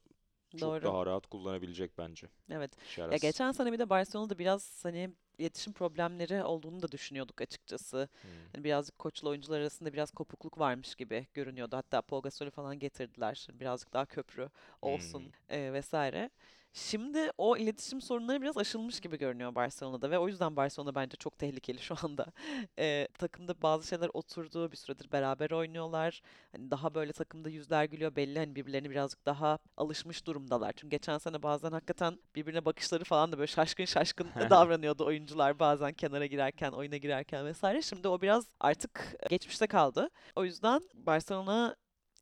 çok 0.56 0.82
Doğru. 0.82 0.82
daha 0.82 1.06
rahat 1.06 1.26
kullanabilecek 1.26 1.98
bence. 1.98 2.28
Evet. 2.50 2.70
Ya 3.10 3.16
Şaras. 3.16 3.20
geçen 3.22 3.52
sene 3.52 3.72
bir 3.72 3.78
de 3.78 3.90
Barcelona'da 3.90 4.38
biraz 4.38 4.84
hani 4.84 5.10
iletişim 5.38 5.72
problemleri 5.72 6.44
olduğunu 6.44 6.82
da 6.82 6.92
düşünüyorduk 6.92 7.40
açıkçası. 7.40 8.08
Hmm. 8.22 8.30
Hani 8.52 8.64
birazcık 8.64 8.98
koçla 8.98 9.28
oyuncular 9.28 9.60
arasında 9.60 9.92
biraz 9.92 10.10
kopukluk 10.10 10.58
varmış 10.58 10.94
gibi 10.94 11.26
görünüyordu. 11.34 11.76
Hatta 11.76 12.02
Pau 12.02 12.22
Gasol'ü 12.22 12.50
falan 12.50 12.78
getirdiler. 12.78 13.48
Birazcık 13.52 13.92
daha 13.92 14.06
köprü 14.06 14.48
olsun 14.82 15.32
Hmm. 15.48 15.58
e, 15.58 15.72
vesaire. 15.72 16.30
Şimdi 16.76 17.30
o 17.38 17.56
iletişim 17.56 18.00
sorunları 18.00 18.42
biraz 18.42 18.56
aşılmış 18.56 19.00
gibi 19.00 19.18
görünüyor 19.18 19.54
Barcelona'da 19.54 20.10
ve 20.10 20.18
o 20.18 20.28
yüzden 20.28 20.56
Barcelona 20.56 20.94
bence 20.94 21.16
çok 21.16 21.38
tehlikeli 21.38 21.78
şu 21.78 21.94
anda. 22.02 22.26
E, 22.78 23.08
takımda 23.18 23.62
bazı 23.62 23.88
şeyler 23.88 24.10
oturdu, 24.14 24.72
bir 24.72 24.76
süredir 24.76 25.12
beraber 25.12 25.50
oynuyorlar. 25.50 26.22
Hani 26.52 26.70
daha 26.70 26.94
böyle 26.94 27.12
takımda 27.12 27.48
yüzler 27.48 27.84
gülüyor 27.84 28.16
belli 28.16 28.38
hani 28.38 28.56
birbirlerine 28.56 28.90
birazcık 28.90 29.26
daha 29.26 29.58
alışmış 29.76 30.26
durumdalar. 30.26 30.72
Çünkü 30.72 30.90
geçen 30.90 31.18
sene 31.18 31.42
bazen 31.42 31.72
hakikaten 31.72 32.18
birbirine 32.34 32.64
bakışları 32.64 33.04
falan 33.04 33.32
da 33.32 33.38
böyle 33.38 33.46
şaşkın 33.46 33.84
şaşkın 33.84 34.28
davranıyordu 34.50 35.06
oyuncular 35.06 35.58
bazen 35.58 35.92
kenara 35.92 36.26
girerken, 36.26 36.72
oyuna 36.72 36.96
girerken 36.96 37.46
vesaire. 37.46 37.82
Şimdi 37.82 38.08
o 38.08 38.20
biraz 38.20 38.46
artık 38.60 39.16
geçmişte 39.30 39.66
kaldı. 39.66 40.10
O 40.36 40.44
yüzden 40.44 40.80
Barcelona 40.94 41.76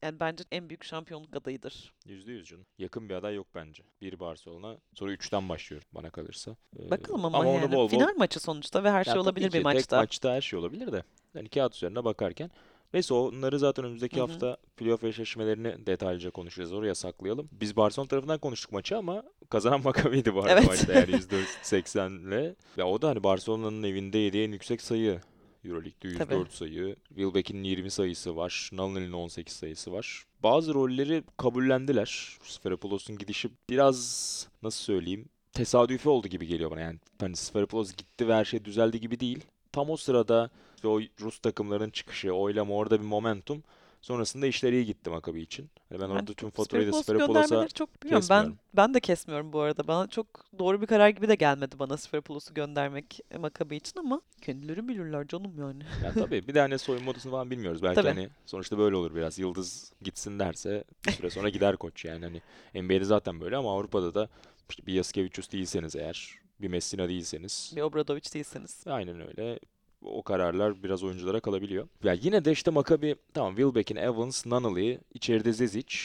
yani 0.05 0.21
bence 0.21 0.45
en 0.53 0.69
büyük 0.69 0.85
şampiyonluk 0.85 1.37
adayıdır. 1.37 1.93
Yüzde 2.07 2.33
yüz 2.33 2.49
canım. 2.49 2.67
Yakın 2.79 3.09
bir 3.09 3.15
aday 3.15 3.35
yok 3.35 3.47
bence. 3.55 3.83
Bir 4.01 4.21
Barcelona. 4.21 4.77
Sonra 4.95 5.13
üçten 5.13 5.49
başlıyor 5.49 5.83
bana 5.93 6.11
kalırsa. 6.11 6.57
Ee, 6.79 6.91
Bakalım 6.91 7.25
ama, 7.25 7.39
onu 7.39 7.47
yani 7.49 7.73
bol 7.73 7.77
bol- 7.77 7.89
final 7.89 8.15
maçı 8.17 8.41
sonuçta 8.41 8.85
ve 8.85 8.91
her 8.91 8.99
Ya 9.07 9.13
şey 9.13 9.19
olabilir 9.19 9.47
ki 9.47 9.53
bir 9.53 9.59
tek 9.59 9.65
maçta. 9.65 9.97
maçta 9.97 10.33
her 10.35 10.41
şey 10.41 10.59
olabilir 10.59 10.93
de. 10.93 11.03
Yani 11.35 11.49
kağıt 11.49 11.75
üzerine 11.77 12.05
bakarken 12.05 12.51
Neyse 12.95 13.15
onları 13.15 13.59
zaten 13.59 13.85
önümüzdeki 13.85 14.17
Hı 14.17 14.21
hı. 14.21 14.27
hafta 14.27 14.57
playoff 14.77 15.05
eşleşmelerini 15.05 15.87
detaylıca 15.87 16.31
konuşacağız. 16.31 16.73
Oraya 16.73 16.95
saklayalım. 16.95 17.49
Biz 17.53 17.77
Barcelona 17.77 18.09
tarafından 18.09 18.39
konuştuk 18.39 18.73
maçı 18.73 18.97
ama 18.97 19.23
kazanan 19.51 19.81
Maccabi'ydi 19.85 20.35
bu 20.35 20.41
arada 20.41 20.53
Evet. 20.53 20.67
maçta 20.67 20.93
yani 20.93 21.11
%80'le. 21.11 22.55
Ya 22.77 22.87
o 22.87 23.03
da 23.03 23.09
hani 23.09 23.25
Barcelona'nın 23.25 23.83
evinde 23.83 24.19
yediği 24.19 24.47
en 24.49 24.53
yüksek 24.53 24.83
sayı. 24.83 25.21
Euroleague'de 25.65 26.09
104 26.09 26.29
Tabii. 26.29 26.57
sayı. 26.57 26.97
Wilbeck'in 27.09 27.65
20 27.65 27.91
sayısı 27.91 28.37
var. 28.37 28.71
Nunnally'nin 28.73 29.13
18 29.13 29.55
sayısı 29.55 29.93
var. 29.93 30.25
Bazı 30.43 30.75
rolleri 30.75 31.23
kabullendiler. 31.37 32.39
Sferipoulos'un 32.43 33.19
gidişi 33.19 33.51
biraz 33.71 34.49
nasıl 34.63 34.85
söyleyeyim 34.85 35.29
tesadüfi 35.55 36.09
oldu 36.09 36.29
gibi 36.29 36.47
geliyor 36.47 36.71
bana. 36.71 36.81
Yani 36.81 36.99
hani 37.21 37.37
Sferipolos 37.37 37.97
gitti 37.97 38.29
ve 38.29 38.35
her 38.35 38.45
şey 38.45 38.65
düzeldi 38.65 39.01
gibi 39.01 39.21
değil. 39.21 39.45
Tam 39.73 39.91
o 39.91 39.97
sırada 39.97 40.51
işte 40.77 40.89
o 40.89 41.01
Rus 41.21 41.39
takımların 41.39 41.91
çıkışı, 41.91 42.33
oylama 42.33 42.75
orada 42.75 43.01
bir 43.01 43.07
momentum. 43.07 43.63
Sonrasında 44.05 44.47
işler 44.47 44.73
iyi 44.73 44.87
gitti 44.87 45.11
Maccabi 45.11 45.41
için. 45.41 45.71
Hani 45.89 46.01
ben 46.01 46.09
orada 46.09 46.35
tüm 46.35 46.51
faturayı 46.51 46.93
da 46.93 47.03
Sferipoulos'a 47.03 47.69
çok 47.69 48.03
bilmiyorum. 48.03 48.27
Ben 48.31 48.57
ben 48.77 48.95
de 48.95 49.01
kesmiyorum 49.01 49.53
bu 49.53 49.61
arada. 49.61 49.87
Bana 49.87 50.07
çok 50.07 50.27
doğru 50.59 50.83
bir 50.83 50.87
karar 50.87 51.09
gibi 51.09 51.29
de 51.29 51.35
gelmedi 51.35 51.79
bana 51.79 51.97
Sferipoulos'u 51.97 52.55
göndermek 52.55 53.21
Maccabi 53.39 53.77
için 53.77 53.99
ama 53.99 54.21
kendileri 54.43 54.89
bilirler 54.89 55.27
canım 55.27 55.59
yani. 55.59 55.83
Yani 56.05 56.15
tabii 56.15 56.49
bir 56.49 56.55
de 56.55 56.61
hani 56.61 56.79
soyunma 56.79 57.11
odasını 57.11 57.33
falan 57.33 57.51
bilmiyoruz. 57.51 57.83
Belki 57.83 57.95
Tabii. 57.95 58.09
hani 58.09 58.29
sonuçta 58.47 58.79
böyle 58.79 58.97
olur 58.97 59.15
biraz. 59.15 59.39
Yıldız 59.39 59.93
gitsin 60.03 60.39
derse 60.39 60.85
bir 61.07 61.13
süre 61.13 61.31
sonra 61.31 61.49
gider 61.49 61.77
koç 61.77 62.05
yani. 62.05 62.25
Hani 62.25 62.43
NBA'de 62.83 63.05
zaten 63.05 63.41
böyle 63.41 63.57
ama 63.57 63.75
Avrupa'da 63.75 64.15
da 64.15 64.29
işte 64.71 64.87
bir 64.87 64.93
Yasikevicius 64.93 65.53
değilseniz 65.53 65.97
eğer, 65.97 66.39
bir 66.61 66.69
Messina 66.69 67.09
değilseniz 67.09 67.73
Bir 67.77 67.83
Obradovic 67.83 68.33
değilseniz. 68.35 68.85
aynen 68.87 69.29
öyle. 69.29 69.59
O 70.05 70.23
kararlar 70.23 70.83
biraz 70.83 71.03
oyunculara 71.03 71.41
kalabiliyor. 71.41 71.89
Ya 72.05 72.13
yine 72.13 72.45
de 72.45 72.53
işte 72.53 72.71
Maccabi 72.71 73.17
tamam 73.35 73.57
Wilbeck'in 73.57 73.97
Evans, 73.97 74.47
Nunnally, 74.47 74.99
içeride 75.15 75.53
Zezic, 75.53 75.97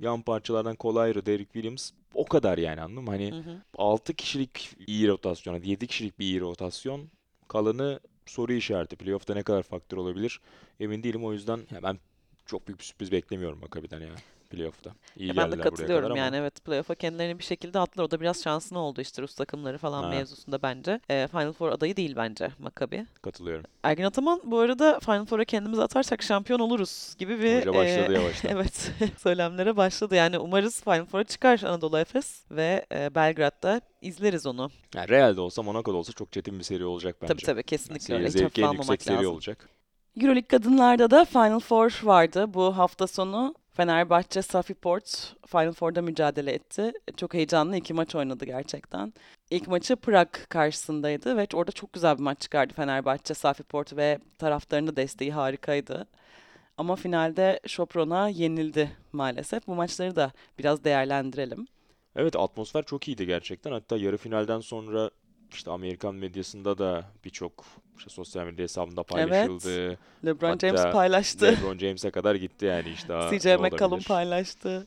yan 0.00 0.22
parçalardan 0.22 0.76
Collier, 0.80 1.26
Derrick 1.26 1.52
Williams 1.52 1.90
o 2.14 2.24
kadar 2.24 2.58
yani 2.58 2.80
anladın 2.80 3.04
mı? 3.04 3.10
Hani 3.10 3.32
Hı 3.32 3.36
hı. 3.36 3.62
6 3.78 4.14
kişilik 4.14 4.76
iyi 4.86 5.08
rotasyon, 5.08 5.54
hadi 5.54 5.70
7 5.70 5.86
kişilik 5.86 6.18
bir 6.18 6.24
iyi 6.24 6.40
rotasyon. 6.40 7.10
Kalanı 7.48 8.00
soru 8.26 8.52
işareti. 8.52 8.96
Playoff'ta 8.96 9.34
ne 9.34 9.42
kadar 9.42 9.62
faktör 9.62 9.96
olabilir 9.96 10.40
emin 10.80 11.02
değilim. 11.02 11.24
O 11.24 11.32
yüzden 11.32 11.60
ya 11.70 11.82
ben 11.82 11.98
çok 12.46 12.66
büyük 12.68 12.80
bir 12.80 12.84
sürpriz 12.84 13.12
beklemiyorum 13.12 13.58
Maccabi'den 13.60 14.00
ya 14.00 14.14
playoff'ta. 14.52 14.90
İyi 15.16 15.28
Ya 15.28 15.36
ben 15.36 15.52
de 15.52 15.56
katılıyorum 15.60 16.02
kadar 16.02 16.10
ama 16.10 16.18
yani 16.18 16.36
evet 16.36 16.64
playoff'a 16.64 16.94
kendilerini 16.94 17.38
bir 17.38 17.44
şekilde 17.44 17.78
attılar. 17.78 18.04
O 18.04 18.10
da 18.10 18.20
biraz 18.20 18.42
şanslı 18.42 18.78
oldu 18.78 19.00
işte 19.00 19.22
Rus 19.22 19.34
takımları 19.34 19.78
falan 19.78 20.02
Ha. 20.02 20.08
mevzusunda 20.08 20.62
bence. 20.62 21.00
Ee, 21.10 21.28
Final 21.30 21.52
Four 21.52 21.68
adayı 21.68 21.96
değil 21.96 22.16
bence 22.16 22.50
Maccabi. 22.58 23.06
katılıyorum. 23.22 23.64
Ergin 23.82 24.04
Ataman 24.04 24.40
bu 24.44 24.58
arada 24.58 25.00
Final 25.00 25.24
Four'a 25.26 25.44
kendimizi 25.44 25.82
atarsak 25.82 26.22
şampiyon 26.22 26.58
oluruz 26.58 27.14
gibi 27.18 27.40
bir 27.40 27.58
Hoca 27.60 27.74
başladı 27.74 28.12
e, 28.12 28.18
yavaştan. 28.18 28.50
evet 28.52 28.90
söylemlere 29.18 29.76
başladı. 29.76 30.14
Yani 30.14 30.38
umarız 30.38 30.80
Final 30.84 31.04
Four'a 31.06 31.24
çıkar 31.24 31.60
Anadolu 31.66 31.98
Efes 31.98 32.42
ve 32.50 32.86
e, 32.92 33.14
Belgrad'da 33.14 33.80
izleriz 34.02 34.46
onu. 34.46 34.70
Yani 34.94 35.08
Real'de 35.08 35.40
olsa, 35.40 35.62
Monaco'da 35.62 35.96
olsa 35.96 36.12
çok 36.12 36.32
çetin 36.32 36.58
bir 36.58 36.64
seri 36.64 36.84
olacak 36.84 37.16
bence. 37.22 37.32
Tabii 37.34 37.42
tabii 37.42 37.56
Yani 37.58 37.62
kesinlikle. 37.64 38.24
Hiç 38.24 38.32
zevki 38.32 38.62
en 38.62 38.72
yüksek 38.72 39.02
seri 39.02 39.16
lazım. 39.16 39.32
olacak. 39.32 39.68
Euroleague 40.20 40.48
kadınlarda 40.48 41.10
da 41.10 41.24
Final 41.24 41.60
Four 41.60 42.00
vardı 42.02 42.54
bu 42.54 42.76
hafta 42.78 43.06
sonu. 43.06 43.54
Fenerbahçe 43.72 44.42
Safi 44.42 44.74
Port 44.74 45.36
Final 45.46 45.72
Four'da 45.72 46.02
mücadele 46.02 46.52
etti. 46.52 46.92
Çok 47.16 47.34
heyecanlı 47.34 47.76
iki 47.76 47.94
maç 47.94 48.14
oynadı 48.14 48.44
gerçekten. 48.44 49.12
İlk 49.50 49.68
maçı 49.68 49.96
Prag 49.96 50.28
karşısındaydı 50.48 51.36
ve 51.36 51.46
orada 51.54 51.72
çok 51.72 51.92
güzel 51.92 52.18
bir 52.18 52.22
maç 52.22 52.40
çıkardı 52.40 52.74
Fenerbahçe 52.74 53.34
Safi 53.34 53.62
Port 53.62 53.96
ve 53.96 54.18
taraftarının 54.38 54.96
desteği 54.96 55.32
harikaydı. 55.32 56.06
Ama 56.76 56.96
finalde 56.96 57.60
Sopron'a 57.66 58.28
yenildi 58.28 58.96
maalesef. 59.12 59.66
Bu 59.66 59.74
maçları 59.74 60.16
da 60.16 60.32
biraz 60.58 60.84
değerlendirelim. 60.84 61.66
Evet 62.16 62.36
atmosfer 62.36 62.82
çok 62.82 63.08
iyiydi 63.08 63.26
gerçekten. 63.26 63.72
Hatta 63.72 63.96
yarı 63.96 64.16
finalden 64.16 64.60
sonra 64.60 65.10
işte 65.54 65.70
Amerikan 65.70 66.14
medyasında 66.14 66.78
da 66.78 67.04
birçok 67.24 67.64
işte 67.98 68.10
sosyal 68.10 68.44
medya 68.44 68.62
hesabında 68.62 69.02
paylaşıldı. 69.02 69.98
LeBron 70.24 70.48
Hatta 70.48 70.68
James 70.68 70.92
paylaştı. 70.92 71.46
LeBron 71.46 71.78
James'e 71.78 72.10
kadar 72.10 72.34
gitti 72.34 72.64
yani 72.64 72.88
işte 72.88 73.14
CJ 73.38 73.46
McCollum 73.46 74.00
paylaştı. 74.00 74.86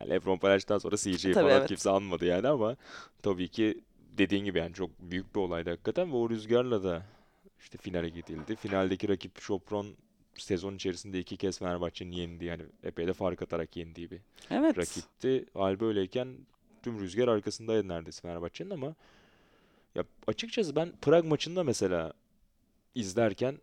Yani 0.00 0.10
LeBron 0.10 0.38
paylaştıktan 0.38 0.78
sonra 0.78 0.96
CJ 0.96 1.22
Tabii, 1.22 1.34
falan 1.34 1.50
evet. 1.50 1.68
kimse 1.68 1.90
anmadı 1.90 2.24
yani 2.24 2.48
ama 2.48 2.76
tabii 3.22 3.48
ki 3.48 3.80
dediğin 4.18 4.44
gibi 4.44 4.58
yani 4.58 4.74
çok 4.74 4.90
büyük 5.00 5.34
bir 5.34 5.40
olaydı 5.40 5.70
hakikaten 5.70 6.12
ve 6.12 6.16
o 6.16 6.30
rüzgarla 6.30 6.84
da 6.84 7.02
işte 7.60 7.78
finale 7.78 8.08
gidildi. 8.08 8.56
Finaldeki 8.56 9.08
rakip 9.08 9.40
Chopron 9.40 9.86
sezon 10.38 10.74
içerisinde 10.74 11.18
iki 11.18 11.36
kez 11.36 11.58
Fenerbahçe'nin 11.58 12.12
yendiği 12.12 12.50
yani 12.50 12.62
epey 12.82 13.06
de 13.06 13.12
fark 13.12 13.42
atarak 13.42 13.76
yendiği 13.76 14.10
bir 14.10 14.20
Evet. 14.50 14.78
rakipti. 14.78 15.44
Hal 15.54 15.80
böyleyken 15.80 16.28
tüm 16.82 17.00
rüzgar 17.00 17.28
arkasındaydı 17.28 17.88
neredeyse 17.88 18.22
Fenerbahçe'nin 18.22 18.70
ama 18.70 18.94
ya 19.94 20.04
açıkçası 20.26 20.76
ben 20.76 20.92
Prag 21.02 21.24
maçında 21.24 21.64
mesela 21.64 22.12
izlerken 22.94 23.58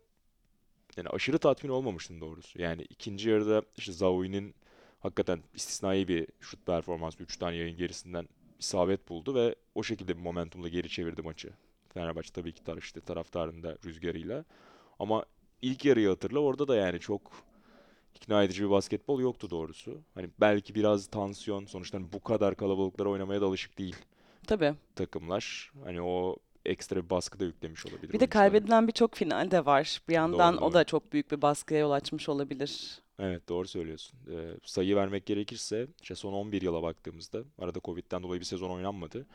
yani 0.96 1.08
aşırı 1.08 1.38
tatmin 1.38 1.70
olmamıştım 1.70 2.20
doğrusu. 2.20 2.62
Yani 2.62 2.82
ikinci 2.82 3.30
yarıda 3.30 3.62
işte 3.76 3.92
Zawi'nin 3.92 4.54
hakikaten 5.00 5.42
istisnai 5.54 6.08
bir 6.08 6.26
şut 6.40 6.66
performansı 6.66 7.22
3 7.22 7.36
tane 7.36 7.56
yayın 7.56 7.76
gerisinden 7.76 8.28
isabet 8.58 9.08
buldu 9.08 9.34
ve 9.34 9.54
o 9.74 9.82
şekilde 9.82 10.16
bir 10.16 10.22
momentumla 10.22 10.68
geri 10.68 10.88
çevirdi 10.88 11.22
maçı. 11.22 11.50
Fenerbahçe 11.94 12.32
tabii 12.32 12.52
ki 12.52 12.64
tar 12.64 12.76
işte 12.76 13.00
taraftarın 13.00 13.62
da 13.62 13.76
rüzgarıyla. 13.84 14.44
Ama 14.98 15.24
ilk 15.62 15.84
yarıyı 15.84 16.08
hatırla 16.08 16.38
orada 16.38 16.68
da 16.68 16.76
yani 16.76 17.00
çok 17.00 17.32
ikna 18.14 18.44
edici 18.44 18.64
bir 18.64 18.70
basketbol 18.70 19.20
yoktu 19.20 19.50
doğrusu. 19.50 20.00
Hani 20.14 20.30
belki 20.40 20.74
biraz 20.74 21.06
tansiyon 21.06 21.66
sonuçta 21.66 21.98
hani 21.98 22.12
bu 22.12 22.20
kadar 22.20 22.56
kalabalıklara 22.56 23.08
oynamaya 23.08 23.40
da 23.40 23.46
alışık 23.46 23.78
değil 23.78 23.96
Tabii. 24.48 24.74
takımlar. 24.96 25.72
Hani 25.84 26.02
o 26.02 26.36
ekstra 26.66 27.04
bir 27.04 27.10
baskı 27.10 27.40
da 27.40 27.44
yüklemiş 27.44 27.86
olabilir 27.86 28.02
Bir 28.02 28.08
de 28.08 28.12
oyunculara. 28.24 28.30
kaybedilen 28.30 28.88
birçok 28.88 29.14
final 29.14 29.50
de 29.50 29.64
var. 29.66 30.00
Bir 30.08 30.14
yandan 30.14 30.54
Doğru, 30.54 30.60
o 30.64 30.66
doğru. 30.66 30.74
da 30.74 30.84
çok 30.84 31.12
büyük 31.12 31.30
bir 31.30 31.42
baskıya 31.42 31.80
yol 31.80 31.90
açmış 31.90 32.28
olabilir. 32.28 32.98
Evet 33.18 33.48
doğru 33.48 33.68
söylüyorsun. 33.68 34.18
Ee, 34.32 34.50
sayı 34.64 34.96
vermek 34.96 35.26
gerekirse 35.26 35.86
işte 36.02 36.14
son 36.14 36.32
11 36.32 36.62
yıla 36.62 36.82
baktığımızda 36.82 37.42
arada 37.58 37.80
Covid'den 37.84 38.22
dolayı 38.22 38.40
bir 38.40 38.44
sezon 38.46 38.70
oynanmadı. 38.70 39.26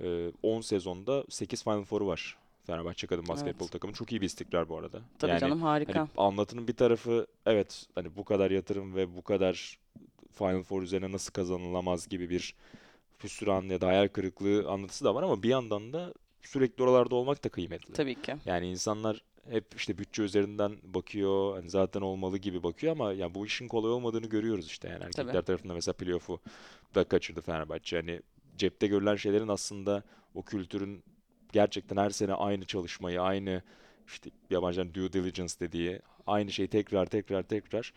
Ee, 0.00 0.30
10 0.42 0.60
sezonda 0.60 1.24
8 1.28 1.62
Final 1.64 1.84
Four'u 1.84 2.06
var. 2.06 2.36
Fenerbahçe 2.66 3.06
kadın 3.06 3.28
basketbol 3.28 3.66
takımı. 3.66 3.92
Çok 3.92 4.12
iyi 4.12 4.20
bir 4.20 4.26
istikrar 4.26 4.68
bu 4.68 4.76
arada. 4.78 5.00
Tabii 5.18 5.30
Yani 5.30 5.40
canım 5.40 5.62
harika. 5.62 6.00
hani 6.00 6.08
anlatının 6.16 6.68
bir 6.68 6.76
tarafı 6.76 7.26
evet 7.46 7.86
hani 7.94 8.16
bu 8.16 8.24
kadar 8.24 8.50
yatırım 8.50 8.94
ve 8.94 9.16
bu 9.16 9.22
kadar 9.22 9.78
Final 10.32 10.62
Four 10.62 10.82
üzerine 10.82 11.12
nasıl 11.12 11.32
kazanılamaz 11.32 12.08
gibi 12.08 12.30
bir 12.30 12.54
hüsran 13.24 13.62
ya 13.62 13.80
da 13.80 13.86
hayal 13.86 14.08
kırıklığı 14.08 14.68
anlatısı 14.68 15.04
da 15.04 15.14
var 15.14 15.22
ama 15.22 15.42
bir 15.42 15.48
yandan 15.48 15.92
da 15.92 16.14
sürekli 16.42 16.82
oralarda 16.82 17.14
olmak 17.14 17.44
da 17.44 17.48
kıymetli. 17.48 17.94
Tabii 17.94 18.14
ki. 18.14 18.36
Yani 18.44 18.70
insanlar 18.70 19.22
hep 19.50 19.64
işte 19.76 19.98
bütçe 19.98 20.22
üzerinden 20.22 20.76
bakıyor. 20.82 21.56
Hani 21.56 21.70
zaten 21.70 22.00
olmalı 22.00 22.38
gibi 22.38 22.62
bakıyor 22.62 22.92
ama 22.92 23.12
ya 23.12 23.34
bu 23.34 23.46
işin 23.46 23.68
kolay 23.68 23.90
olmadığını 23.90 24.26
görüyoruz 24.26 24.66
işte. 24.66 24.88
Yani 24.88 25.04
erkekler 25.04 25.32
Tabii. 25.32 25.44
tarafında 25.44 25.74
mesela 25.74 25.92
playoff'u 25.92 26.40
da 26.94 27.04
kaçırdı 27.04 27.40
Fenerbahçe. 27.40 27.96
Hani 27.96 28.20
cepte 28.56 28.86
görülen 28.86 29.16
şeylerin 29.16 29.48
aslında 29.48 30.02
o 30.34 30.42
kültürün 30.42 31.02
gerçekten 31.52 31.96
her 31.96 32.10
sene 32.10 32.34
aynı 32.34 32.64
çalışmayı, 32.64 33.22
aynı 33.22 33.62
işte 34.06 34.30
yabancıların 34.50 34.94
due 34.94 35.12
diligence 35.12 35.54
dediği 35.60 36.00
aynı 36.26 36.52
şeyi 36.52 36.68
tekrar 36.68 37.06
tekrar 37.06 37.42
tekrar 37.42 37.92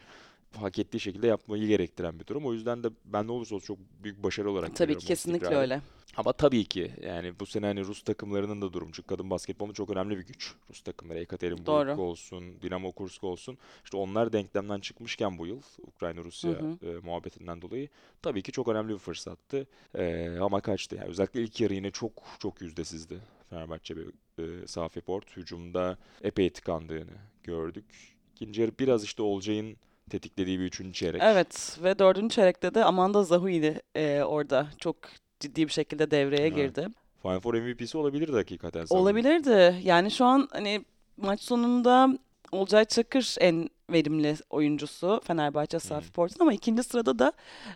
hak 0.57 0.79
ettiği 0.79 0.99
şekilde 0.99 1.27
yapmayı 1.27 1.67
gerektiren 1.67 2.19
bir 2.19 2.27
durum. 2.27 2.45
O 2.45 2.53
yüzden 2.53 2.83
de 2.83 2.87
ben 3.05 3.27
ne 3.27 3.31
olursa 3.31 3.55
olsun 3.55 3.65
çok 3.65 3.77
büyük 4.03 4.23
başarı 4.23 4.51
olarak 4.51 4.69
Tabii 4.69 4.77
görüyorum 4.77 5.01
ki 5.01 5.07
kesinlikle 5.07 5.37
istikrarı. 5.37 5.61
öyle. 5.61 5.81
Ama 6.17 6.33
tabii 6.33 6.65
ki 6.65 6.91
yani 7.01 7.39
bu 7.39 7.45
sene 7.45 7.65
hani 7.65 7.81
Rus 7.85 8.03
takımlarının 8.03 8.61
da 8.61 8.73
durumu 8.73 8.91
çünkü 8.91 9.07
kadın 9.07 9.29
basketbolunda 9.29 9.73
çok 9.73 9.89
önemli 9.89 10.17
bir 10.17 10.25
güç. 10.25 10.53
Rus 10.69 10.81
takımları 10.81 11.19
Ekaterinburg 11.19 11.65
Doğru. 11.65 12.01
olsun, 12.01 12.61
Dinamo 12.61 12.91
Kursk 12.91 13.23
olsun. 13.23 13.57
İşte 13.83 13.97
onlar 13.97 14.33
denklemden 14.33 14.79
çıkmışken 14.79 15.37
bu 15.37 15.47
yıl 15.47 15.61
Ukrayna-Rusya 15.87 16.51
e, 16.51 16.87
muhabbetinden 17.03 17.61
dolayı 17.61 17.89
tabii 18.21 18.41
ki 18.41 18.51
çok 18.51 18.67
önemli 18.67 18.93
bir 18.93 18.97
fırsattı. 18.99 19.67
E, 19.95 20.29
ama 20.41 20.61
kaçtı. 20.61 20.95
Yani 20.95 21.07
özellikle 21.07 21.41
ilk 21.41 21.61
yarı 21.61 21.73
yine 21.73 21.91
çok 21.91 22.11
çok 22.39 22.61
yüzdesizdi. 22.61 23.19
Fenerbahçe 23.49 23.95
ve 23.95 24.01
e, 24.39 24.67
Safi 24.67 25.01
Port 25.01 25.37
hücumda 25.37 25.97
epey 26.21 26.49
tıkandığını 26.49 27.17
gördük. 27.43 27.85
İkinci 28.35 28.61
yarı 28.61 28.71
biraz 28.79 29.03
işte 29.03 29.23
Olcay'ın 29.23 29.77
tetiklediği 30.11 30.59
bir 30.59 30.63
üçüncü 30.63 30.93
çeyrek. 30.93 31.21
Evet 31.25 31.77
ve 31.83 31.99
dördüncü 31.99 32.35
çeyrekte 32.35 32.73
de 32.73 32.83
Amanda 32.85 33.23
Zahui 33.23 33.75
e, 33.95 34.21
orada 34.23 34.67
çok 34.77 34.95
ciddi 35.39 35.67
bir 35.67 35.71
şekilde 35.71 36.11
devreye 36.11 36.47
Evet. 36.47 36.55
girdi. 36.55 36.87
Final 37.21 37.39
Four 37.39 37.53
MVP'si 37.53 37.97
olabilirdi 37.97 38.31
hakikaten. 38.35 38.81
Safi'nin. 38.85 38.99
Olabilirdi. 38.99 39.75
Yani 39.83 40.11
şu 40.11 40.25
an 40.25 40.47
hani 40.51 40.85
maç 41.17 41.41
sonunda 41.41 42.17
Olcay 42.51 42.85
Çakır 42.85 43.35
en 43.39 43.69
verimli 43.91 44.35
oyuncusu 44.49 45.21
Fenerbahçe 45.23 45.79
Safi 45.79 46.11
Port'un 46.11 46.39
ama 46.39 46.53
ikinci 46.53 46.83
sırada 46.83 47.19
da 47.19 47.33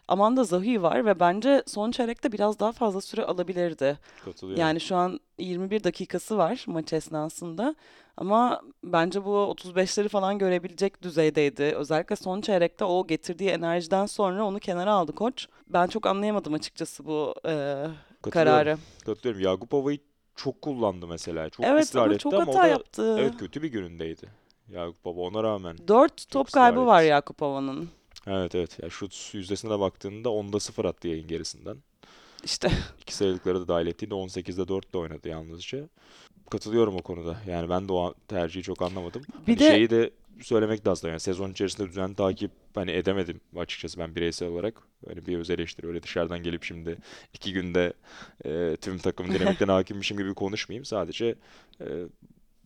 Amanda 0.08 0.44
Zahi 0.44 0.82
var 0.82 1.06
ve 1.06 1.20
bence 1.20 1.64
son 1.68 1.92
çeyrekte 1.92 2.32
biraz 2.32 2.60
daha 2.60 2.72
fazla 2.72 3.02
süre 3.02 3.24
alabilirdi. 3.26 4.00
Katılıyorum. 4.26 4.62
Yani 4.62 4.82
şu 4.82 4.96
an 4.96 5.20
21 5.38 5.84
dakikası 5.84 6.38
var 6.38 6.64
maç 6.68 6.94
esnasında 6.94 7.76
ama 8.18 8.62
bence 8.84 9.26
bu 9.26 9.56
35'leri 9.58 10.10
falan 10.10 10.38
görebilecek 10.40 11.02
düzeydeydi. 11.02 11.64
Özellikle 11.64 12.16
son 12.16 12.42
çeyrekte 12.42 12.86
o 12.86 13.08
getirdiği 13.08 13.50
enerjiden 13.50 14.06
sonra 14.06 14.46
onu 14.46 14.60
kenara 14.60 14.94
aldı 14.94 15.12
koç. 15.16 15.48
Ben 15.68 15.88
çok 15.88 16.06
anlayamadım 16.08 16.54
açıkçası 16.54 17.06
bu 17.06 17.36
e, 17.48 17.86
kararı. 18.32 18.78
Katılıyorum. 19.06 19.42
Yakupova'yı 19.42 20.00
çok 20.36 20.62
kullandı 20.62 21.08
mesela. 21.08 21.50
Çok 21.50 21.66
Evet 21.66 21.84
ısrar 21.84 22.04
ama 22.04 22.14
etti 22.14 22.24
çok 22.24 22.34
ama 22.34 22.44
o 22.44 22.48
hata 22.48 22.64
da 22.64 22.68
yaptı. 22.68 23.16
evet 23.20 23.38
kötü 23.38 23.62
bir 23.62 23.68
günündeydi. 23.68 24.45
Yakupova 24.72 25.22
ona 25.22 25.44
rağmen. 25.44 25.78
4 25.88 26.30
top 26.30 26.52
kaybı 26.52 26.86
var 26.86 27.02
etti. 27.02 27.10
Yakupova'nın. 27.10 27.90
Evet 28.28 28.56
evet. 28.56 28.80
Ya 28.84 28.90
şut 28.90 29.30
yüzdesine 29.34 29.80
baktığında 29.80 30.30
10'da 30.30 30.60
0 30.60 30.86
attı 30.86 31.08
yayın 31.08 31.28
gerisinden. 31.28 31.78
İşte 32.44 32.72
İki 33.02 33.16
sayılıkları 33.16 33.62
da 33.62 33.68
dahil 33.68 33.88
ettiğinde 33.88 34.16
18'de 34.16 34.68
4 34.68 34.94
de 34.94 34.98
oynadı 34.98 35.30
yalnızca. 35.30 35.90
Katılıyorum 36.50 36.96
o 36.96 37.02
konuda. 37.02 37.38
Yani 37.48 37.70
ben 37.70 37.88
de 37.88 37.94
o 37.94 38.14
tercihi 38.28 38.64
çok 38.64 38.82
anlamadım. 38.82 39.22
Bir 39.48 39.58
Hani 39.58 39.60
de- 39.60 39.70
şeyi 39.72 39.90
de 39.90 40.12
söylemek 40.42 40.88
lazım. 40.88 41.10
Yani 41.10 41.20
sezon 41.20 41.52
içerisinde 41.52 41.88
düzenli 41.90 42.16
takip 42.16 42.52
hani 42.76 42.92
edemedim 42.92 43.42
açıkçası 43.56 44.00
ben 44.00 44.16
bireysel 44.16 44.48
olarak. 44.50 44.82
Hani 45.08 45.26
bir 45.26 45.38
öz 45.38 45.50
eleştiri 45.50 45.88
öyle 45.88 46.04
dışarıdan 46.04 46.44
gelip 46.44 46.64
şimdi 46.64 46.98
iki 47.34 47.54
günde 47.54 47.94
e, 48.46 48.78
tüm 48.82 48.98
takım 48.98 49.28
dinamiklerine 49.34 49.72
hakimmişim 49.74 50.18
gibi 50.18 50.34
konuşmayayım. 50.34 50.86
Sadece 50.86 51.36
e, 51.82 51.86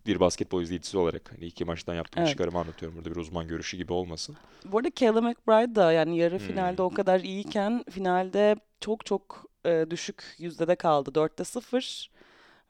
bir 0.06 0.20
basketbol 0.20 0.62
izleyicisi 0.62 0.98
olarak 0.98 1.32
hani 1.32 1.46
iki 1.46 1.66
maçtan 1.66 1.96
yaptığım 1.96 2.20
Evet. 2.22 2.32
çıkarımı 2.32 2.60
anlatıyorum. 2.60 2.98
Burada 2.98 3.12
bir 3.12 3.16
uzman 3.16 3.48
görüşü 3.48 3.78
gibi 3.78 3.94
olmasın. 3.94 4.38
bu 4.66 4.78
arada 4.78 4.92
Kayla 4.92 5.22
McBride 5.22 5.76
da 5.76 5.92
yani 5.92 6.18
yarı 6.18 6.40
Hmm. 6.40 6.48
finalde 6.48 6.82
o 6.82 6.90
kadar 6.90 7.20
iyiyken 7.20 7.84
finalde 7.92 8.56
çok 8.82 9.06
çok 9.06 9.46
e, 9.66 9.86
düşük 9.90 10.36
yüzdede 10.38 10.76
kaldı. 10.76 11.10
4'te 11.16 11.44
0 11.44 12.12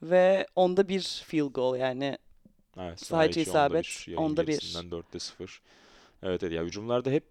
ve 0.02 0.48
onda 0.56 0.88
bir 0.88 1.24
field 1.28 1.52
goal 1.54 1.76
yani 1.76 2.18
Evet, 2.78 3.12
onda 3.12 3.26
isabet, 3.39 4.08
onda 4.18 4.48
bir. 4.48 4.58
4'te 4.92 5.20
0. 5.20 5.62
Evet, 6.24 6.44
evet 6.44 6.54
ya 6.54 6.63
hücumlarda 6.63 7.10
hep 7.10 7.26